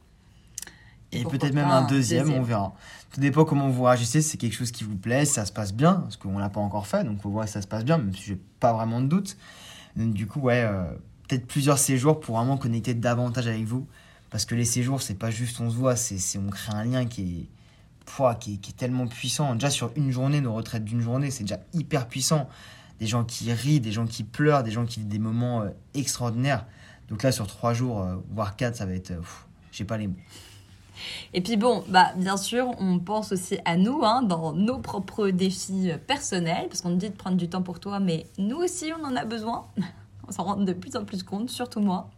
Et, 1.11 1.23
peut-être 1.23 1.53
même 1.53 1.69
un 1.69 1.83
deuxième, 1.83 2.31
on 2.33 2.41
verra. 2.41 2.73
Tout 3.11 3.21
dépend 3.21 3.45
comment 3.45 3.69
vous 3.69 3.83
réagissez, 3.83 4.21
c'est 4.21 4.37
quelque 4.37 4.53
chose 4.53 4.71
qui 4.71 4.83
vous 4.83 4.97
plaît, 4.97 5.23
ça 5.23 5.45
se 5.45 5.53
passe 5.53 5.73
bien, 5.73 5.93
parce 5.93 6.17
qu'on 6.17 6.37
l'a 6.37 6.49
pas 6.49 6.59
encore 6.59 6.85
fait, 6.85 7.05
donc 7.05 7.21
faut 7.21 7.29
voir 7.29 7.47
si 7.47 7.53
ça 7.53 7.61
se 7.61 7.67
passe 7.67 7.85
bien, 7.85 7.97
même 7.97 8.13
si 8.13 8.23
j'ai 8.23 8.39
pas 8.59 8.73
vraiment 8.73 8.99
de 8.99 9.07
doute. 9.07 9.37
du 9.95 10.27
coup, 10.27 10.41
ouais, 10.41 10.63
euh, 10.63 10.83
peut-être 11.27 11.47
plusieurs 11.47 11.77
séjours 11.77 12.19
pour 12.19 12.35
vraiment 12.35 12.57
connecter 12.57 12.93
davantage 12.93 13.47
avec 13.47 13.63
vous, 13.63 13.87
parce 14.29 14.43
que 14.43 14.53
les 14.55 14.65
séjours, 14.65 15.01
c'est 15.01 15.17
pas 15.17 15.31
juste 15.31 15.61
on 15.61 15.69
se 15.69 15.75
voit, 15.75 15.95
c'est 15.95 16.37
on 16.37 16.49
crée 16.49 16.73
un 16.73 16.83
lien 16.83 17.05
qui 17.05 17.21
est, 17.21 18.39
qui, 18.39 18.59
qui 18.59 18.71
est 18.71 18.75
tellement 18.75 19.07
puissant. 19.07 19.53
Déjà 19.53 19.69
sur 19.69 19.91
une 19.95 20.11
journée, 20.11 20.41
nos 20.41 20.53
retraites 20.53 20.83
d'une 20.83 21.01
journée, 21.01 21.31
c'est 21.31 21.45
déjà 21.45 21.59
hyper 21.73 22.09
puissant 22.09 22.49
des 22.99 23.07
gens 23.07 23.23
qui 23.23 23.51
rient, 23.53 23.79
des 23.79 23.91
gens 23.91 24.05
qui 24.05 24.23
pleurent, 24.23 24.63
des 24.63 24.71
gens 24.71 24.85
qui 24.85 24.99
vivent 24.99 25.09
des 25.09 25.19
moments 25.19 25.61
euh, 25.61 25.69
extraordinaires. 25.93 26.65
Donc 27.09 27.23
là, 27.23 27.31
sur 27.31 27.47
trois 27.47 27.73
jours, 27.73 28.01
euh, 28.01 28.15
voire 28.31 28.55
quatre, 28.55 28.75
ça 28.75 28.85
va 28.85 28.93
être. 28.93 29.11
Euh, 29.11 29.21
j'ai 29.71 29.85
pas 29.85 29.97
les 29.97 30.07
mots. 30.07 30.15
Et 31.33 31.41
puis 31.41 31.57
bon, 31.57 31.83
bah 31.89 32.11
bien 32.15 32.37
sûr, 32.37 32.73
on 32.79 32.97
pense 32.97 33.31
aussi 33.31 33.59
à 33.65 33.77
nous, 33.77 34.01
hein, 34.03 34.23
dans 34.23 34.53
nos 34.53 34.79
propres 34.79 35.29
défis 35.29 35.91
personnels, 36.07 36.67
parce 36.69 36.81
qu'on 36.81 36.89
nous 36.89 36.97
dit 36.97 37.09
de 37.09 37.15
prendre 37.15 37.37
du 37.37 37.47
temps 37.47 37.61
pour 37.61 37.79
toi, 37.79 37.99
mais 37.99 38.25
nous 38.39 38.57
aussi, 38.57 38.91
on 38.99 39.05
en 39.05 39.15
a 39.15 39.23
besoin. 39.23 39.67
on 40.27 40.31
s'en 40.31 40.43
rend 40.43 40.55
de 40.57 40.73
plus 40.73 40.95
en 40.95 41.05
plus 41.05 41.21
compte, 41.21 41.51
surtout 41.51 41.81
moi. 41.81 42.09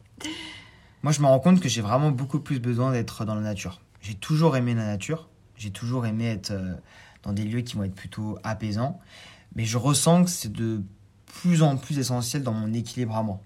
Moi, 1.03 1.11
je 1.11 1.21
me 1.21 1.25
rends 1.25 1.39
compte 1.39 1.59
que 1.59 1.67
j'ai 1.67 1.81
vraiment 1.81 2.11
beaucoup 2.11 2.39
plus 2.39 2.59
besoin 2.59 2.93
d'être 2.93 3.25
dans 3.25 3.35
la 3.35 3.41
nature. 3.41 3.81
J'ai 3.99 4.15
toujours 4.15 4.55
aimé 4.55 4.73
la 4.73 4.85
nature. 4.85 5.27
J'ai 5.57 5.71
toujours 5.71 6.05
aimé 6.05 6.27
être 6.27 6.53
dans 7.23 7.33
des 7.33 7.43
lieux 7.43 7.61
qui 7.61 7.75
vont 7.75 7.83
être 7.83 7.95
plutôt 7.95 8.37
apaisants 8.43 8.99
mais 9.55 9.65
je 9.65 9.77
ressens 9.77 10.25
que 10.25 10.29
c'est 10.29 10.51
de 10.51 10.81
plus 11.25 11.63
en 11.63 11.77
plus 11.77 11.99
essentiel 11.99 12.43
dans 12.43 12.53
mon 12.53 12.73
équilibre 12.73 13.15
à 13.15 13.23
moi. 13.23 13.39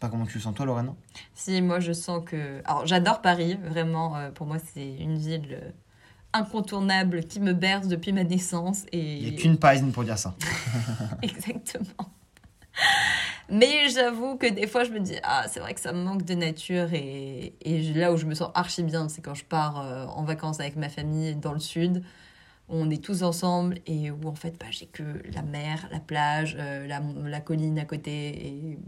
Pas 0.00 0.08
comment 0.08 0.26
tu 0.26 0.38
le 0.38 0.40
sens 0.40 0.54
toi, 0.54 0.64
Lorena 0.64 0.94
Si, 1.34 1.60
moi 1.60 1.80
je 1.80 1.92
sens 1.92 2.22
que. 2.24 2.62
Alors 2.64 2.86
j'adore 2.86 3.20
Paris, 3.20 3.58
vraiment, 3.62 4.16
euh, 4.16 4.30
pour 4.30 4.46
moi 4.46 4.56
c'est 4.72 4.94
une 4.96 5.18
ville 5.18 5.58
euh, 5.62 5.70
incontournable 6.32 7.24
qui 7.24 7.40
me 7.40 7.52
berce 7.52 7.86
depuis 7.86 8.12
ma 8.12 8.24
naissance. 8.24 8.84
Et... 8.92 9.16
Il 9.18 9.30
n'y 9.30 9.36
a 9.36 9.40
qu'une 9.40 9.58
parisienne 9.58 9.92
pour 9.92 10.04
dire 10.04 10.18
ça. 10.18 10.34
Exactement. 11.22 12.10
Mais 13.50 13.88
j'avoue 13.88 14.36
que 14.36 14.46
des 14.46 14.68
fois, 14.68 14.84
je 14.84 14.90
me 14.90 15.00
dis, 15.00 15.16
ah, 15.24 15.46
c'est 15.48 15.58
vrai 15.58 15.74
que 15.74 15.80
ça 15.80 15.92
me 15.92 16.02
manque 16.04 16.24
de 16.24 16.34
nature. 16.34 16.94
Et, 16.94 17.56
et 17.62 17.92
là 17.94 18.12
où 18.12 18.16
je 18.16 18.26
me 18.26 18.34
sens 18.34 18.50
archi 18.54 18.84
bien, 18.84 19.08
c'est 19.08 19.22
quand 19.22 19.34
je 19.34 19.44
pars 19.44 19.80
euh, 19.80 20.06
en 20.06 20.22
vacances 20.22 20.60
avec 20.60 20.76
ma 20.76 20.88
famille 20.88 21.34
dans 21.34 21.52
le 21.52 21.58
sud 21.58 22.02
on 22.70 22.90
est 22.90 23.02
tous 23.02 23.22
ensemble 23.22 23.78
et 23.86 24.10
où 24.10 24.26
en 24.26 24.34
fait 24.34 24.58
bah, 24.58 24.66
j'ai 24.70 24.86
que 24.86 25.02
la 25.32 25.42
mer, 25.42 25.88
la 25.90 26.00
plage, 26.00 26.56
euh, 26.58 26.86
la, 26.86 27.40
colline 27.40 27.78
à 27.78 27.84
côté 27.84 28.46
et, 28.46 28.78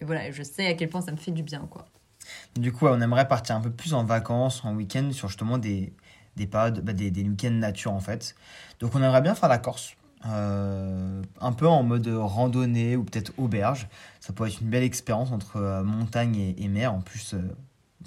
voilà, 0.00 0.30
je 0.30 0.42
sais 0.42 0.66
à 0.66 0.74
quel 0.74 0.88
point 0.88 1.00
ça 1.00 1.12
me 1.12 1.16
fait 1.16 1.30
du 1.30 1.42
bien 1.42 1.66
quoi. 1.70 1.86
Du 2.56 2.72
coup, 2.72 2.86
on 2.86 3.00
aimerait 3.00 3.28
partir 3.28 3.56
un 3.56 3.60
peu 3.60 3.70
plus 3.70 3.94
en 3.94 4.04
vacances, 4.04 4.64
en 4.64 4.74
week-end 4.74 5.10
sur 5.12 5.28
justement 5.28 5.58
des, 5.58 5.92
des 6.36 6.46
périodes, 6.46 6.80
bah, 6.80 6.92
des, 6.92 7.10
des 7.10 7.22
week-ends 7.22 7.50
nature 7.50 7.92
en 7.92 8.00
fait. 8.00 8.34
Donc 8.80 8.94
on 8.94 9.02
aimerait 9.02 9.22
bien 9.22 9.34
faire 9.34 9.48
la 9.48 9.58
Corse. 9.58 9.96
Euh, 10.26 11.20
un 11.40 11.52
peu 11.52 11.66
en 11.66 11.82
mode 11.82 12.06
randonnée 12.08 12.96
ou 12.96 13.04
peut-être 13.04 13.32
auberge. 13.38 13.88
Ça 14.20 14.32
pourrait 14.32 14.50
être 14.50 14.60
une 14.60 14.68
belle 14.68 14.84
expérience 14.84 15.32
entre 15.32 15.56
euh, 15.56 15.82
montagne 15.82 16.54
et, 16.56 16.68
mer. 16.68 16.94
En 16.94 17.00
plus, 17.00 17.34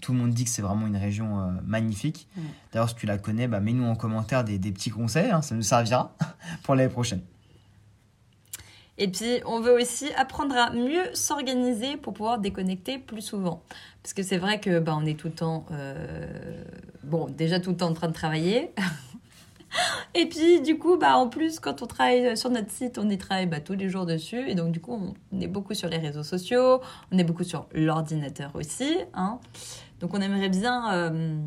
tout 0.01 0.13
le 0.13 0.19
monde 0.19 0.31
dit 0.31 0.43
que 0.43 0.49
c'est 0.49 0.61
vraiment 0.61 0.87
une 0.87 0.97
région 0.97 1.39
euh, 1.39 1.51
magnifique. 1.65 2.27
D'ailleurs, 2.71 2.89
si 2.89 2.95
tu 2.95 3.05
la 3.05 3.17
connais, 3.17 3.47
bah, 3.47 3.59
mets-nous 3.59 3.85
en 3.85 3.95
commentaire 3.95 4.43
des, 4.43 4.59
petits 4.59 4.89
conseils, 4.89 5.31
hein, 5.31 5.41
ça 5.41 5.55
nous 5.55 5.61
servira 5.61 6.15
pour 6.63 6.75
l'année 6.75 6.89
prochaine. 6.89 7.21
Et 8.97 9.09
puis, 9.09 9.41
on 9.45 9.59
veut 9.59 9.73
aussi 9.73 10.13
apprendre 10.15 10.55
à 10.55 10.71
mieux 10.71 11.13
s'organiser 11.13 11.97
pour 11.97 12.13
pouvoir 12.13 12.39
déconnecter 12.39 12.97
plus 12.97 13.21
souvent. 13.21 13.61
Parce 14.01 14.13
que 14.13 14.23
c'est 14.23 14.37
vrai 14.37 14.59
que 14.59 14.79
bah, 14.79 14.95
on 14.97 15.05
est 15.05 15.19
tout 15.19 15.27
le 15.27 15.33
temps, 15.33 15.65
euh, 15.71 16.63
bon, 17.03 17.27
déjà 17.27 17.59
tout 17.59 17.71
le 17.71 17.77
temps 17.77 17.89
en 17.89 17.93
train 17.93 18.07
de 18.07 18.13
travailler. 18.13 18.71
Et 20.17 20.27
puis, 20.27 20.61
du 20.61 20.79
coup, 20.79 20.97
bah, 20.97 21.17
en 21.17 21.27
plus, 21.27 21.59
quand 21.59 21.81
on 21.81 21.87
travaille 21.87 22.37
sur 22.37 22.49
notre 22.49 22.71
site, 22.71 22.97
on 22.97 23.09
y 23.09 23.17
travaille 23.17 23.47
bah, 23.47 23.59
tous 23.59 23.73
les 23.73 23.89
jours 23.89 24.05
dessus. 24.05 24.49
Et 24.49 24.55
donc, 24.55 24.71
du 24.71 24.79
coup, 24.79 25.13
on 25.31 25.41
est 25.41 25.47
beaucoup 25.47 25.73
sur 25.73 25.89
les 25.89 25.97
réseaux 25.97 26.23
sociaux, 26.23 26.79
on 27.11 27.17
est 27.17 27.25
beaucoup 27.25 27.43
sur 27.43 27.67
l'ordinateur 27.73 28.51
aussi. 28.55 28.95
Hein. 29.13 29.39
Donc, 29.99 30.13
on 30.13 30.21
aimerait 30.21 30.47
bien 30.47 30.93
euh, 30.93 31.37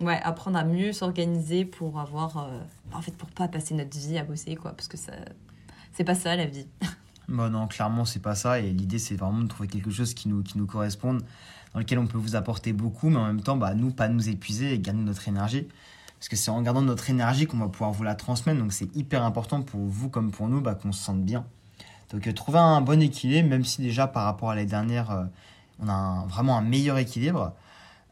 ouais, 0.00 0.20
apprendre 0.24 0.58
à 0.58 0.64
mieux 0.64 0.92
s'organiser 0.92 1.64
pour 1.64 2.00
avoir. 2.00 2.38
Euh, 2.38 2.58
en 2.92 3.00
fait, 3.00 3.16
pour 3.16 3.30
pas 3.30 3.46
passer 3.46 3.74
notre 3.74 3.96
vie 3.96 4.18
à 4.18 4.24
bosser, 4.24 4.56
quoi. 4.56 4.72
Parce 4.72 4.88
que 4.88 4.96
ça, 4.96 5.12
c'est 5.92 6.04
pas 6.04 6.16
ça 6.16 6.34
la 6.36 6.46
vie. 6.46 6.66
Bah 7.28 7.48
non, 7.48 7.68
clairement, 7.68 8.04
c'est 8.04 8.18
pas 8.18 8.34
ça. 8.34 8.58
Et 8.58 8.72
l'idée, 8.72 8.98
c'est 8.98 9.14
vraiment 9.14 9.38
de 9.38 9.46
trouver 9.46 9.68
quelque 9.68 9.92
chose 9.92 10.14
qui 10.14 10.28
nous, 10.28 10.42
qui 10.42 10.58
nous 10.58 10.66
corresponde, 10.66 11.22
dans 11.72 11.78
lequel 11.78 12.00
on 12.00 12.08
peut 12.08 12.18
vous 12.18 12.34
apporter 12.34 12.72
beaucoup, 12.72 13.08
mais 13.08 13.18
en 13.18 13.26
même 13.26 13.40
temps, 13.40 13.56
bah, 13.56 13.72
nous, 13.72 13.92
pas 13.92 14.08
nous 14.08 14.28
épuiser 14.28 14.74
et 14.74 14.80
garder 14.80 15.02
notre 15.02 15.28
énergie. 15.28 15.68
Parce 16.20 16.28
que 16.28 16.36
c'est 16.36 16.50
en 16.50 16.60
gardant 16.60 16.82
notre 16.82 17.08
énergie 17.08 17.46
qu'on 17.46 17.56
va 17.56 17.68
pouvoir 17.68 17.92
vous 17.92 18.02
la 18.02 18.14
transmettre. 18.14 18.60
Donc 18.60 18.74
c'est 18.74 18.94
hyper 18.94 19.24
important 19.24 19.62
pour 19.62 19.80
vous 19.80 20.10
comme 20.10 20.30
pour 20.30 20.48
nous 20.48 20.60
bah, 20.60 20.74
qu'on 20.74 20.92
se 20.92 21.02
sente 21.02 21.22
bien. 21.22 21.46
Donc 22.12 22.26
euh, 22.26 22.32
trouver 22.34 22.58
un 22.58 22.82
bon 22.82 23.00
équilibre, 23.00 23.48
même 23.48 23.64
si 23.64 23.80
déjà 23.80 24.06
par 24.06 24.24
rapport 24.24 24.50
à 24.50 24.54
l'année 24.54 24.66
dernière, 24.66 25.10
euh, 25.10 25.24
on 25.82 25.88
a 25.88 26.26
vraiment 26.28 26.58
un 26.58 26.60
meilleur 26.60 26.98
équilibre. 26.98 27.54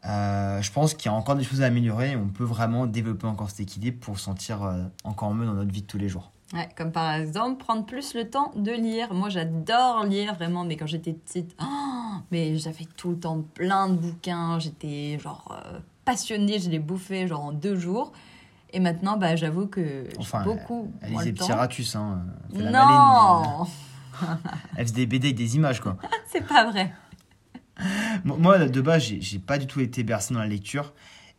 Euh, 0.05 0.59
je 0.59 0.71
pense 0.71 0.95
qu'il 0.95 1.11
y 1.11 1.13
a 1.13 1.15
encore 1.15 1.35
des 1.35 1.43
choses 1.43 1.61
à 1.61 1.65
améliorer 1.65 2.15
on 2.15 2.29
peut 2.29 2.45
vraiment 2.45 2.87
développer 2.87 3.27
encore 3.27 3.49
cet 3.49 3.59
équilibre 3.59 3.99
pour 3.99 4.17
se 4.17 4.23
sentir 4.23 4.59
encore 5.03 5.33
mieux 5.33 5.45
dans 5.45 5.53
notre 5.53 5.71
vie 5.71 5.81
de 5.81 5.87
tous 5.87 5.97
les 5.97 6.07
jours. 6.07 6.31
Ouais, 6.53 6.69
comme 6.75 6.91
par 6.91 7.13
exemple 7.13 7.63
prendre 7.63 7.85
plus 7.85 8.15
le 8.15 8.27
temps 8.27 8.51
de 8.55 8.71
lire. 8.71 9.13
Moi 9.13 9.29
j'adore 9.29 10.05
lire 10.05 10.33
vraiment, 10.33 10.63
mais 10.63 10.77
quand 10.77 10.87
j'étais 10.87 11.13
petite, 11.13 11.55
mais 12.31 12.57
j'avais 12.57 12.87
tout 12.97 13.11
le 13.11 13.19
temps 13.19 13.43
plein 13.53 13.89
de 13.89 13.97
bouquins, 13.97 14.57
j'étais 14.57 15.19
genre 15.19 15.53
passionnée, 16.09 16.59
je 16.59 16.69
l'ai 16.71 16.79
bouffé 16.79 17.27
genre 17.27 17.43
en 17.43 17.51
deux 17.51 17.75
jours. 17.75 18.11
Et 18.71 18.79
maintenant, 18.79 19.17
bah, 19.17 19.35
j'avoue 19.35 19.67
que 19.67 20.07
enfin, 20.17 20.43
beaucoup. 20.43 20.91
Elle, 21.01 21.11
lisait 21.11 21.33
Piratus, 21.33 21.95
hein. 21.95 22.23
Elle 22.55 22.71
non 22.71 23.67
Elle 24.75 24.85
faisait 24.87 24.95
des 24.95 25.05
BD 25.05 25.27
avec 25.27 25.37
des 25.37 25.55
images, 25.55 25.79
quoi. 25.79 25.97
C'est 26.31 26.45
pas 26.45 26.69
vrai. 26.69 26.93
Moi, 28.25 28.67
de 28.67 28.81
base, 28.81 29.03
j'ai 29.03 29.39
pas 29.39 29.57
du 29.57 29.67
tout 29.67 29.79
été 29.79 30.03
bercé 30.03 30.33
dans 30.33 30.39
la 30.39 30.47
lecture. 30.47 30.93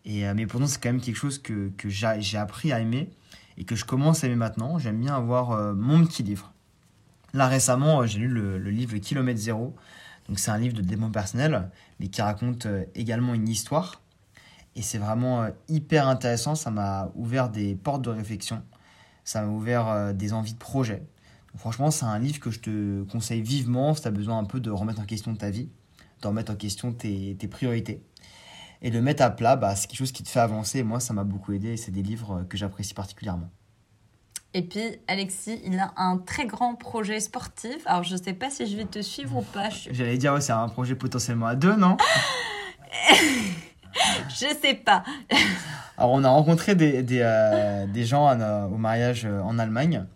Et, 0.04 0.26
euh, 0.26 0.32
mais 0.34 0.46
pourtant, 0.46 0.66
c'est 0.66 0.80
quand 0.80 0.88
même 0.88 1.00
quelque 1.00 1.16
chose 1.16 1.38
que, 1.38 1.70
que 1.76 1.90
j'ai 1.90 2.38
appris 2.38 2.72
à 2.72 2.80
aimer 2.80 3.10
et 3.58 3.64
que 3.64 3.76
je 3.76 3.84
commence 3.84 4.24
à 4.24 4.28
aimer 4.28 4.36
maintenant. 4.36 4.78
J'aime 4.78 4.98
bien 4.98 5.14
avoir 5.14 5.50
euh, 5.50 5.74
mon 5.74 6.06
petit 6.06 6.22
livre. 6.22 6.54
Là, 7.34 7.48
récemment, 7.48 8.00
euh, 8.00 8.06
j'ai 8.06 8.18
lu 8.20 8.28
le, 8.28 8.56
le, 8.56 8.70
livre 8.70 8.96
Kilomètre 8.96 9.38
Zéro. 9.38 9.76
Donc, 10.28 10.38
c'est 10.38 10.50
un 10.50 10.58
livre 10.58 10.74
de 10.74 10.80
développement 10.80 11.10
personnel, 11.10 11.70
mais 11.98 12.08
qui 12.08 12.22
raconte 12.22 12.66
également 12.94 13.34
une 13.34 13.48
histoire. 13.48 14.00
Et 14.76 14.82
c'est 14.82 14.98
vraiment 14.98 15.42
euh, 15.42 15.50
hyper 15.68 16.08
intéressant. 16.08 16.54
Ça 16.54 16.70
m'a 16.70 17.10
ouvert 17.14 17.48
des 17.48 17.74
portes 17.74 18.02
de 18.02 18.10
réflexion. 18.10 18.62
Ça 19.24 19.42
m'a 19.42 19.48
ouvert 19.48 19.88
euh, 19.88 20.12
des 20.12 20.32
envies 20.32 20.54
de 20.54 20.58
projet. 20.58 21.02
franchement, 21.56 21.90
c'est 21.90 22.04
un 22.04 22.18
livre 22.18 22.40
que 22.40 22.50
je 22.50 22.60
te 22.60 23.02
conseille 23.04 23.42
vivement 23.42 23.94
si 23.94 24.02
tu 24.02 24.08
as 24.08 24.12
besoin 24.12 24.38
un 24.38 24.44
peu 24.44 24.60
de 24.60 24.70
remettre 24.70 25.00
en 25.00 25.04
question 25.04 25.34
ta 25.34 25.50
vie, 25.50 25.68
de 26.22 26.26
remettre 26.26 26.52
en 26.52 26.56
question 26.56 26.92
tes, 26.92 27.36
tes 27.38 27.48
priorités. 27.48 28.02
Et 28.82 28.90
de 28.90 29.00
mettre 29.00 29.22
à 29.22 29.30
plat, 29.30 29.56
bah, 29.56 29.76
c'est 29.76 29.88
quelque 29.88 29.98
chose 29.98 30.12
qui 30.12 30.22
te 30.22 30.28
fait 30.28 30.40
avancer. 30.40 30.82
Moi, 30.82 31.00
ça 31.00 31.12
m'a 31.12 31.24
beaucoup 31.24 31.52
aidé 31.52 31.70
et 31.70 31.76
c'est 31.76 31.90
des 31.90 32.02
livres 32.02 32.46
que 32.48 32.56
j'apprécie 32.56 32.94
particulièrement. 32.94 33.50
Et 34.52 34.62
puis, 34.62 34.80
Alexis, 35.06 35.60
il 35.64 35.78
a 35.78 35.92
un 35.96 36.18
très 36.18 36.46
grand 36.46 36.74
projet 36.74 37.20
sportif. 37.20 37.76
Alors, 37.86 38.02
je 38.02 38.16
ne 38.16 38.22
sais 38.22 38.32
pas 38.32 38.50
si 38.50 38.66
je 38.66 38.76
vais 38.76 38.84
te 38.84 39.00
suivre 39.00 39.36
ou 39.36 39.42
pas. 39.42 39.68
J'allais 39.90 40.18
dire, 40.18 40.32
ouais, 40.32 40.40
c'est 40.40 40.52
un 40.52 40.68
projet 40.68 40.96
potentiellement 40.96 41.46
à 41.46 41.54
deux, 41.54 41.76
non? 41.76 41.96
Je 44.28 44.46
sais 44.60 44.74
pas. 44.74 45.04
Alors, 45.96 46.12
on 46.12 46.24
a 46.24 46.28
rencontré 46.28 46.74
des, 46.74 47.02
des, 47.02 47.20
euh, 47.22 47.86
des 47.86 48.04
gens 48.04 48.32
au 48.70 48.76
mariage 48.76 49.26
euh, 49.26 49.40
en 49.42 49.58
Allemagne, 49.58 50.06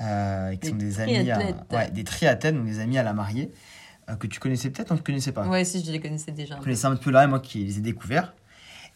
euh, 0.00 0.54
qui 0.56 0.68
sont 0.68 0.76
des 0.76 1.00
amis, 1.00 1.30
à, 1.30 1.38
ouais, 1.38 1.90
des 1.90 2.04
triathlètes, 2.04 2.54
donc 2.54 2.66
des 2.66 2.80
amis 2.80 2.98
à 2.98 3.02
la 3.02 3.12
mariée, 3.12 3.50
que 4.18 4.26
tu 4.26 4.40
connaissais 4.40 4.68
peut-être, 4.70 4.90
ou 4.90 4.96
tu 4.96 5.00
ne 5.00 5.06
connaissais 5.06 5.32
pas 5.32 5.46
Ouais, 5.46 5.64
si, 5.64 5.82
je 5.84 5.90
les 5.90 6.00
connaissais 6.00 6.32
déjà. 6.32 6.56
Je 6.56 6.62
connaissais 6.62 6.86
un 6.86 6.96
peu 6.96 7.10
là, 7.10 7.26
moi 7.26 7.40
qui 7.40 7.64
les 7.64 7.78
ai 7.78 7.80
découverts. 7.80 8.34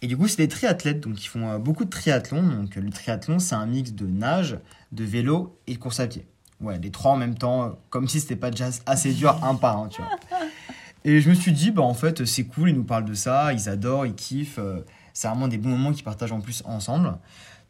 Et 0.03 0.09
du 0.09 0.17
coup, 0.17 0.29
c'est 0.29 0.37
des 0.37 0.49
triathlètes, 0.49 1.01
donc 1.01 1.25
ils 1.25 1.29
font 1.29 1.59
beaucoup 1.59 1.87
de 1.87 1.91
triathlon. 1.91 2.43
Donc 2.43 2.75
le 2.75 2.91
triathlon, 2.91 3.39
c'est 3.39 3.55
un 3.55 3.65
mix 3.65 3.93
de 3.93 4.07
nage, 4.07 4.59
de 4.93 5.05
vélo 5.05 5.59
et 5.67 5.75
de 5.75 5.79
course 5.79 6.01
à 6.01 6.07
pied. 6.07 6.27
Ouais, 6.61 6.79
les 6.79 6.91
trois 6.91 7.13
en 7.13 7.17
même 7.17 7.37
temps, 7.37 7.79
comme 7.91 8.09
si 8.09 8.21
c'était 8.21 8.37
pas 8.37 8.51
déjà 8.51 8.69
assez 8.87 9.13
dur 9.13 9.39
un 9.45 9.55
par 9.57 9.79
un, 9.79 9.89
tu 9.89 10.01
vois. 10.01 10.11
Et 11.07 11.21
je 11.21 11.31
me 11.31 11.35
suis 11.35 11.53
dit, 11.53 11.71
bah 11.71 11.83
en 11.83 11.95
fait, 11.95 12.25
c'est 12.25 12.47
cool, 12.47 12.71
ils 12.71 12.75
nous 12.75 12.83
parlent 12.83 13.05
de 13.05 13.15
ça, 13.15 13.53
ils 13.53 13.69
adorent, 13.69 14.07
ils 14.07 14.15
kiffent. 14.17 14.59
Euh, 14.59 14.85
c'est 15.13 15.29
vraiment 15.29 15.47
des 15.47 15.57
bons 15.57 15.69
moments 15.69 15.93
qu'ils 15.93 16.03
partagent 16.03 16.33
en 16.33 16.41
plus 16.41 16.65
ensemble. 16.67 17.17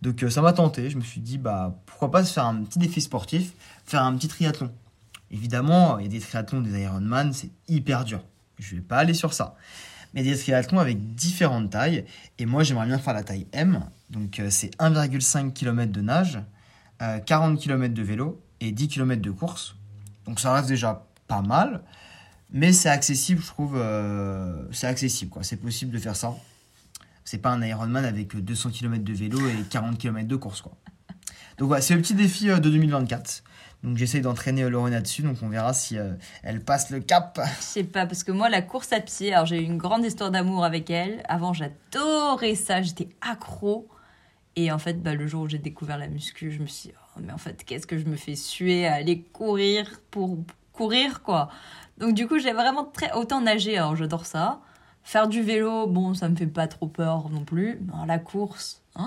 Donc 0.00 0.22
euh, 0.22 0.30
ça 0.30 0.40
m'a 0.40 0.54
tenté, 0.54 0.88
je 0.88 0.96
me 0.96 1.02
suis 1.02 1.20
dit, 1.20 1.36
bah 1.36 1.78
pourquoi 1.84 2.10
pas 2.10 2.24
se 2.24 2.32
faire 2.32 2.46
un 2.46 2.62
petit 2.62 2.78
défi 2.78 3.02
sportif, 3.02 3.52
faire 3.84 4.02
un 4.02 4.16
petit 4.16 4.28
triathlon. 4.28 4.72
Évidemment, 5.30 5.98
il 5.98 6.04
y 6.04 6.08
a 6.08 6.10
des 6.10 6.20
triathlons, 6.20 6.62
des 6.62 6.80
Ironman, 6.80 7.34
c'est 7.34 7.50
hyper 7.68 8.06
dur. 8.06 8.24
Je 8.58 8.74
vais 8.74 8.80
pas 8.80 8.96
aller 8.96 9.12
sur 9.12 9.34
ça. 9.34 9.54
Mais 10.14 10.22
des 10.22 10.34
triathlons 10.34 10.78
avec 10.78 11.14
différentes 11.14 11.68
tailles. 11.68 12.06
Et 12.38 12.46
moi, 12.46 12.62
j'aimerais 12.62 12.86
bien 12.86 12.98
faire 12.98 13.12
la 13.12 13.22
taille 13.22 13.46
M. 13.52 13.80
Donc 14.08 14.40
euh, 14.40 14.48
c'est 14.48 14.74
1,5 14.78 15.52
km 15.52 15.92
de 15.92 16.00
nage, 16.00 16.38
40 17.26 17.60
km 17.60 17.92
de 17.92 18.02
vélo 18.02 18.40
et 18.60 18.72
10 18.72 18.88
km 18.88 19.20
de 19.20 19.30
course. 19.30 19.76
Donc 20.24 20.40
ça 20.40 20.54
reste 20.54 20.68
déjà 20.68 21.04
pas 21.28 21.42
mal. 21.42 21.82
Mais 22.50 22.72
c'est 22.72 22.88
accessible, 22.88 23.42
je 23.42 23.46
trouve. 23.46 23.76
Euh, 23.76 24.64
c'est 24.72 24.86
accessible, 24.86 25.30
quoi. 25.30 25.42
C'est 25.42 25.56
possible 25.56 25.92
de 25.92 25.98
faire 25.98 26.16
ça. 26.16 26.34
C'est 27.24 27.38
pas 27.38 27.50
un 27.50 27.62
Ironman 27.62 28.04
avec 28.04 28.36
200 28.36 28.70
km 28.70 29.02
de 29.02 29.12
vélo 29.12 29.38
et 29.48 29.64
40 29.68 29.98
km 29.98 30.28
de 30.28 30.36
course, 30.36 30.62
quoi. 30.62 30.76
Donc 31.58 31.68
voilà, 31.68 31.82
c'est 31.82 31.94
le 31.94 32.02
petit 32.02 32.14
défi 32.14 32.50
euh, 32.50 32.58
de 32.58 32.70
2024. 32.70 33.42
Donc 33.82 33.96
j'essaye 33.96 34.20
d'entraîner 34.20 34.68
Lorena 34.68 35.00
dessus, 35.00 35.22
donc 35.22 35.38
on 35.42 35.48
verra 35.48 35.72
si 35.72 35.98
euh, 35.98 36.12
elle 36.42 36.60
passe 36.60 36.90
le 36.90 37.00
cap. 37.00 37.40
Je 37.58 37.62
sais 37.62 37.84
pas, 37.84 38.06
parce 38.06 38.24
que 38.24 38.32
moi, 38.32 38.48
la 38.48 38.62
course 38.62 38.92
à 38.92 39.00
pied, 39.00 39.32
alors 39.32 39.46
j'ai 39.46 39.60
eu 39.60 39.64
une 39.64 39.78
grande 39.78 40.04
histoire 40.04 40.30
d'amour 40.30 40.64
avec 40.64 40.90
elle. 40.90 41.22
Avant, 41.28 41.52
j'adorais 41.52 42.54
ça, 42.54 42.82
j'étais 42.82 43.08
accro. 43.20 43.88
Et 44.56 44.72
en 44.72 44.78
fait, 44.78 45.02
bah, 45.02 45.14
le 45.14 45.26
jour 45.26 45.42
où 45.42 45.48
j'ai 45.48 45.58
découvert 45.58 45.98
la 45.98 46.08
muscu, 46.08 46.50
je 46.50 46.60
me 46.60 46.66
suis 46.66 46.88
dit, 46.88 46.94
oh, 46.96 47.20
mais 47.22 47.32
en 47.32 47.38
fait, 47.38 47.62
qu'est-ce 47.64 47.86
que 47.86 47.98
je 47.98 48.06
me 48.06 48.16
fais 48.16 48.34
suer 48.34 48.86
à 48.86 48.94
aller 48.94 49.20
courir 49.20 50.00
pour 50.10 50.38
courir, 50.76 51.22
quoi. 51.22 51.48
Donc 51.98 52.14
du 52.14 52.28
coup, 52.28 52.38
j'ai 52.38 52.52
vraiment 52.52 52.84
très 52.84 53.12
autant 53.12 53.40
nager, 53.40 53.78
alors 53.78 53.96
j'adore 53.96 54.26
ça. 54.26 54.60
Faire 55.02 55.28
du 55.28 55.42
vélo, 55.42 55.86
bon, 55.86 56.14
ça 56.14 56.28
me 56.28 56.36
fait 56.36 56.46
pas 56.46 56.66
trop 56.66 56.88
peur 56.88 57.30
non 57.30 57.44
plus. 57.44 57.80
la 58.06 58.18
course. 58.18 58.82
Oh. 58.98 59.02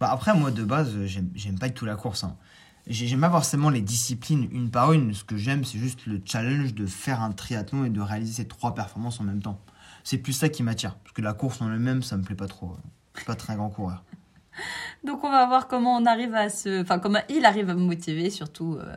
Bah 0.00 0.10
après, 0.10 0.34
moi 0.34 0.50
de 0.50 0.64
base, 0.64 0.94
j'aime 1.04 1.58
pas 1.58 1.68
du 1.68 1.74
tout 1.74 1.84
la 1.84 1.96
course. 1.96 2.24
Hein. 2.24 2.36
J'aime 2.86 3.20
pas 3.20 3.30
forcément 3.30 3.68
les 3.68 3.82
disciplines 3.82 4.48
une 4.52 4.70
par 4.70 4.92
une. 4.92 5.12
Ce 5.12 5.24
que 5.24 5.36
j'aime, 5.36 5.64
c'est 5.64 5.78
juste 5.78 6.06
le 6.06 6.20
challenge 6.24 6.74
de 6.74 6.86
faire 6.86 7.20
un 7.20 7.32
triathlon 7.32 7.84
et 7.84 7.90
de 7.90 8.00
réaliser 8.00 8.42
ces 8.42 8.48
trois 8.48 8.74
performances 8.74 9.20
en 9.20 9.24
même 9.24 9.42
temps. 9.42 9.60
C'est 10.04 10.18
plus 10.18 10.32
ça 10.32 10.48
qui 10.48 10.62
m'attire. 10.62 10.94
Parce 10.94 11.12
que 11.12 11.20
la 11.20 11.32
course 11.32 11.60
en 11.60 11.72
elle-même, 11.72 12.02
ça 12.02 12.16
me 12.16 12.22
plaît 12.22 12.36
pas 12.36 12.46
trop. 12.46 12.76
Je 13.14 13.20
suis 13.20 13.26
pas 13.26 13.34
très 13.34 13.56
grand 13.56 13.70
coureur. 13.70 14.04
Donc 15.04 15.24
on 15.24 15.30
va 15.30 15.46
voir 15.46 15.66
comment 15.66 15.96
on 15.96 16.06
arrive 16.06 16.34
à 16.34 16.48
se. 16.48 16.82
Enfin, 16.82 17.00
comment 17.00 17.18
il 17.28 17.44
arrive 17.44 17.70
à 17.70 17.74
me 17.74 17.82
motiver, 17.82 18.30
surtout. 18.30 18.78
Euh, 18.80 18.96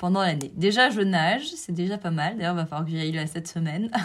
pendant 0.00 0.22
l'année. 0.22 0.50
Déjà, 0.56 0.88
je 0.88 1.02
nage, 1.02 1.52
c'est 1.54 1.72
déjà 1.72 1.98
pas 1.98 2.10
mal. 2.10 2.38
D'ailleurs, 2.38 2.54
il 2.54 2.56
va 2.56 2.64
falloir 2.64 2.86
que 2.86 2.90
j'y 2.90 2.98
aille 2.98 3.12
là 3.12 3.26
cette 3.26 3.46
semaine. 3.46 3.90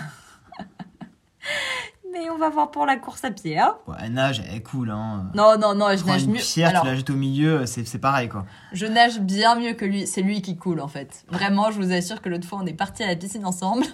Mais 2.11 2.29
on 2.29 2.37
va 2.37 2.49
voir 2.49 2.69
pour 2.69 2.85
la 2.85 2.97
course 2.97 3.23
à 3.23 3.31
pied. 3.31 3.57
Hein. 3.57 3.75
Ouais, 3.87 3.95
elle 4.01 4.11
nage, 4.11 4.43
elle 4.45 4.55
est 4.55 4.61
cool. 4.61 4.91
Hein. 4.91 5.31
Non, 5.33 5.57
non, 5.57 5.73
non, 5.73 5.95
je 5.95 6.03
nage 6.03 6.23
une 6.23 6.31
mieux. 6.31 6.39
pierre, 6.39 6.81
tu 6.81 6.87
la 6.87 6.95
jettes 6.95 7.09
au 7.09 7.15
milieu, 7.15 7.65
c'est 7.65 7.99
pareil 7.99 8.29
quoi. 8.29 8.45
Je 8.73 8.85
nage 8.85 9.19
bien 9.19 9.55
mieux 9.55 9.73
que 9.73 9.85
lui. 9.85 10.05
C'est 10.05 10.21
lui 10.21 10.41
qui 10.41 10.57
coule 10.57 10.81
en 10.81 10.87
fait. 10.87 11.25
Vraiment, 11.29 11.71
je 11.71 11.81
vous 11.81 11.91
assure 11.91 12.21
que 12.21 12.29
l'autre 12.29 12.47
fois, 12.47 12.59
on 12.61 12.65
est 12.65 12.73
parti 12.73 13.03
à 13.03 13.07
la 13.07 13.15
piscine 13.15 13.45
ensemble. 13.45 13.85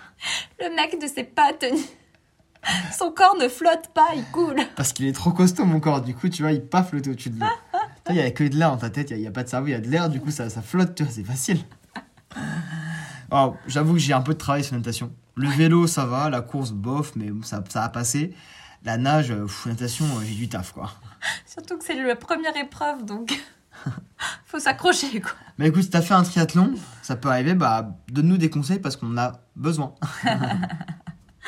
Le 0.60 0.74
mec 0.76 0.96
ne 1.00 1.06
sait 1.06 1.24
pas 1.24 1.52
tenir. 1.52 1.82
Son 2.96 3.10
corps 3.10 3.36
ne 3.36 3.48
flotte 3.48 3.88
pas, 3.94 4.08
il 4.16 4.24
coule. 4.32 4.60
Parce 4.76 4.92
qu'il 4.92 5.06
est 5.06 5.12
trop 5.12 5.30
costaud, 5.30 5.64
mon 5.64 5.80
corps. 5.80 6.02
Du 6.02 6.14
coup, 6.14 6.28
tu 6.28 6.42
vois, 6.42 6.52
il 6.52 6.62
pas 6.62 6.82
flotter 6.82 7.10
au-dessus 7.10 7.30
de 7.30 7.40
l'eau. 7.40 7.46
Il 8.08 8.14
n'y 8.14 8.20
a 8.20 8.30
que 8.30 8.44
de 8.44 8.56
l'air 8.56 8.70
dans 8.70 8.76
ta 8.76 8.90
tête, 8.90 9.10
il 9.10 9.18
n'y 9.18 9.26
a, 9.26 9.30
pas 9.30 9.44
de 9.44 9.48
cerveau, 9.48 9.68
il 9.68 9.72
y 9.72 9.74
a 9.74 9.80
de 9.80 9.88
l'air, 9.88 10.08
du 10.08 10.20
coup, 10.20 10.30
ça, 10.30 10.48
ça 10.50 10.62
flotte, 10.62 10.94
tu 10.94 11.02
vois, 11.02 11.12
c'est 11.12 11.24
facile. 11.24 11.60
J'avoue 13.66 13.94
que 13.94 13.98
j'ai 13.98 14.12
un 14.12 14.22
peu 14.22 14.32
de 14.32 14.38
travail 14.38 14.64
sur 14.64 14.74
la 14.74 14.78
natation. 14.78 15.12
Le 15.36 15.48
vélo, 15.48 15.86
ça 15.86 16.06
va, 16.06 16.30
la 16.30 16.40
course, 16.40 16.72
bof, 16.72 17.12
mais 17.16 17.30
ça, 17.42 17.62
ça 17.68 17.84
a 17.84 17.88
passé. 17.88 18.34
La 18.84 18.96
nage, 18.96 19.28
pff, 19.34 19.66
natation, 19.66 20.06
j'ai 20.24 20.34
du 20.34 20.48
taf, 20.48 20.72
quoi. 20.72 20.92
Surtout 21.46 21.76
que 21.78 21.84
c'est 21.84 22.00
la 22.00 22.16
première 22.16 22.56
épreuve, 22.56 23.04
donc 23.04 23.38
faut 24.46 24.58
s'accrocher, 24.58 25.20
quoi. 25.20 25.32
Mais 25.58 25.68
écoute, 25.68 25.82
si 25.82 25.90
t'as 25.90 26.02
fait 26.02 26.14
un 26.14 26.22
triathlon, 26.22 26.74
ça 27.02 27.16
peut 27.16 27.28
arriver, 27.28 27.54
bah, 27.54 27.96
donne-nous 28.08 28.38
des 28.38 28.50
conseils 28.50 28.78
parce 28.78 28.96
qu'on 28.96 29.16
a 29.18 29.40
besoin. 29.56 29.94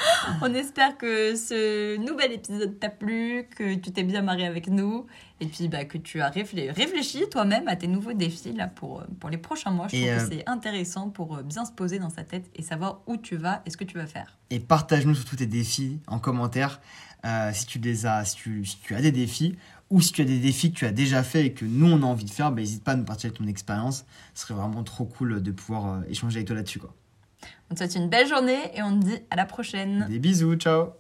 On 0.43 0.53
espère 0.55 0.97
que 0.97 1.35
ce 1.37 1.97
nouvel 1.97 2.33
épisode 2.33 2.79
t'a 2.79 2.89
plu, 2.89 3.47
que 3.57 3.75
tu 3.75 3.93
t'es 3.93 4.03
bien 4.03 4.23
marré 4.23 4.47
avec 4.47 4.69
nous 4.69 5.07
et 5.41 5.47
puis 5.47 5.69
bah, 5.69 5.85
que 5.85 5.99
tu 5.99 6.21
as 6.21 6.29
réfléchi, 6.29 7.25
toi-même 7.31 7.67
à 7.69 7.77
tes 7.77 7.87
nouveaux 7.87 8.13
défis 8.13 8.53
là, 8.53 8.67
pour, 8.67 9.01
euh, 9.01 9.05
pour 9.19 9.31
les 9.31 9.39
prochains 9.39 9.71
mois. 9.71 9.89
Je 9.89 9.97
trouve 9.97 10.09
que 10.09 10.23
euh, 10.23 10.29
c'est 10.31 10.49
intéressant 10.49 11.09
pour 11.09 11.37
euh, 11.37 11.43
bien 11.43 11.65
se 11.65 11.73
poser 11.73 11.99
dans 11.99 12.11
sa 12.11 12.25
tête 12.25 12.51
et 12.55 12.63
savoir 12.63 13.01
où 13.07 13.17
tu 13.17 13.37
vas 13.37 13.63
et 13.67 13.71
ce 13.71 13.77
que 13.77 13.85
tu 13.85 13.97
vas 13.97 14.07
faire. 14.07 14.39
Et 14.51 14.61
partage-nous 14.61 15.15
surtout 15.15 15.37
tes 15.37 15.47
défis 15.47 16.01
en 16.07 16.19
commentaire 16.19 16.81
si, 17.53 17.67
tu 17.67 17.79
les 17.79 18.07
as, 18.07 18.25
si 18.25 18.37
tu, 18.83 18.95
as 18.95 19.03
des 19.03 19.13
défis 19.13 19.55
ou 19.91 20.01
si 20.01 20.13
tu 20.13 20.23
as 20.23 20.25
des 20.25 20.39
défis 20.39 20.73
que 20.73 20.79
tu 20.79 20.87
as 20.87 20.91
déjà 20.91 21.23
fait 21.23 21.47
et 21.47 21.53
que 21.53 21.67
nous 21.67 21.87
on 21.87 22.03
a 22.03 22.07
envie 22.07 22.25
de 22.25 22.31
faire, 22.31 22.51
bah, 22.51 22.63
n'hésite 22.63 22.83
pas 22.83 22.93
à 22.93 22.97
nous 22.97 23.05
partager 23.05 23.33
ton 23.33 23.47
expérience. 23.47 24.07
Ce 24.33 24.47
serait 24.47 24.55
vraiment 24.55 24.83
trop 24.85 25.05
cool 25.05 25.43
de 25.43 25.51
pouvoir 25.51 26.03
échanger 26.09 26.37
avec 26.37 26.47
toi 26.47 26.57
là-dessus. 26.57 26.81
On 27.71 27.75
te 27.75 27.79
souhaite 27.79 27.95
une 27.95 28.09
belle 28.09 28.27
journée 28.27 28.59
et 28.75 28.83
on 28.83 28.99
te 28.99 29.05
dit 29.05 29.19
à 29.31 29.37
la 29.37 29.47
prochaine. 29.47 30.07
Des 30.09 30.19
bisous, 30.19 30.57
ciao 30.57 30.91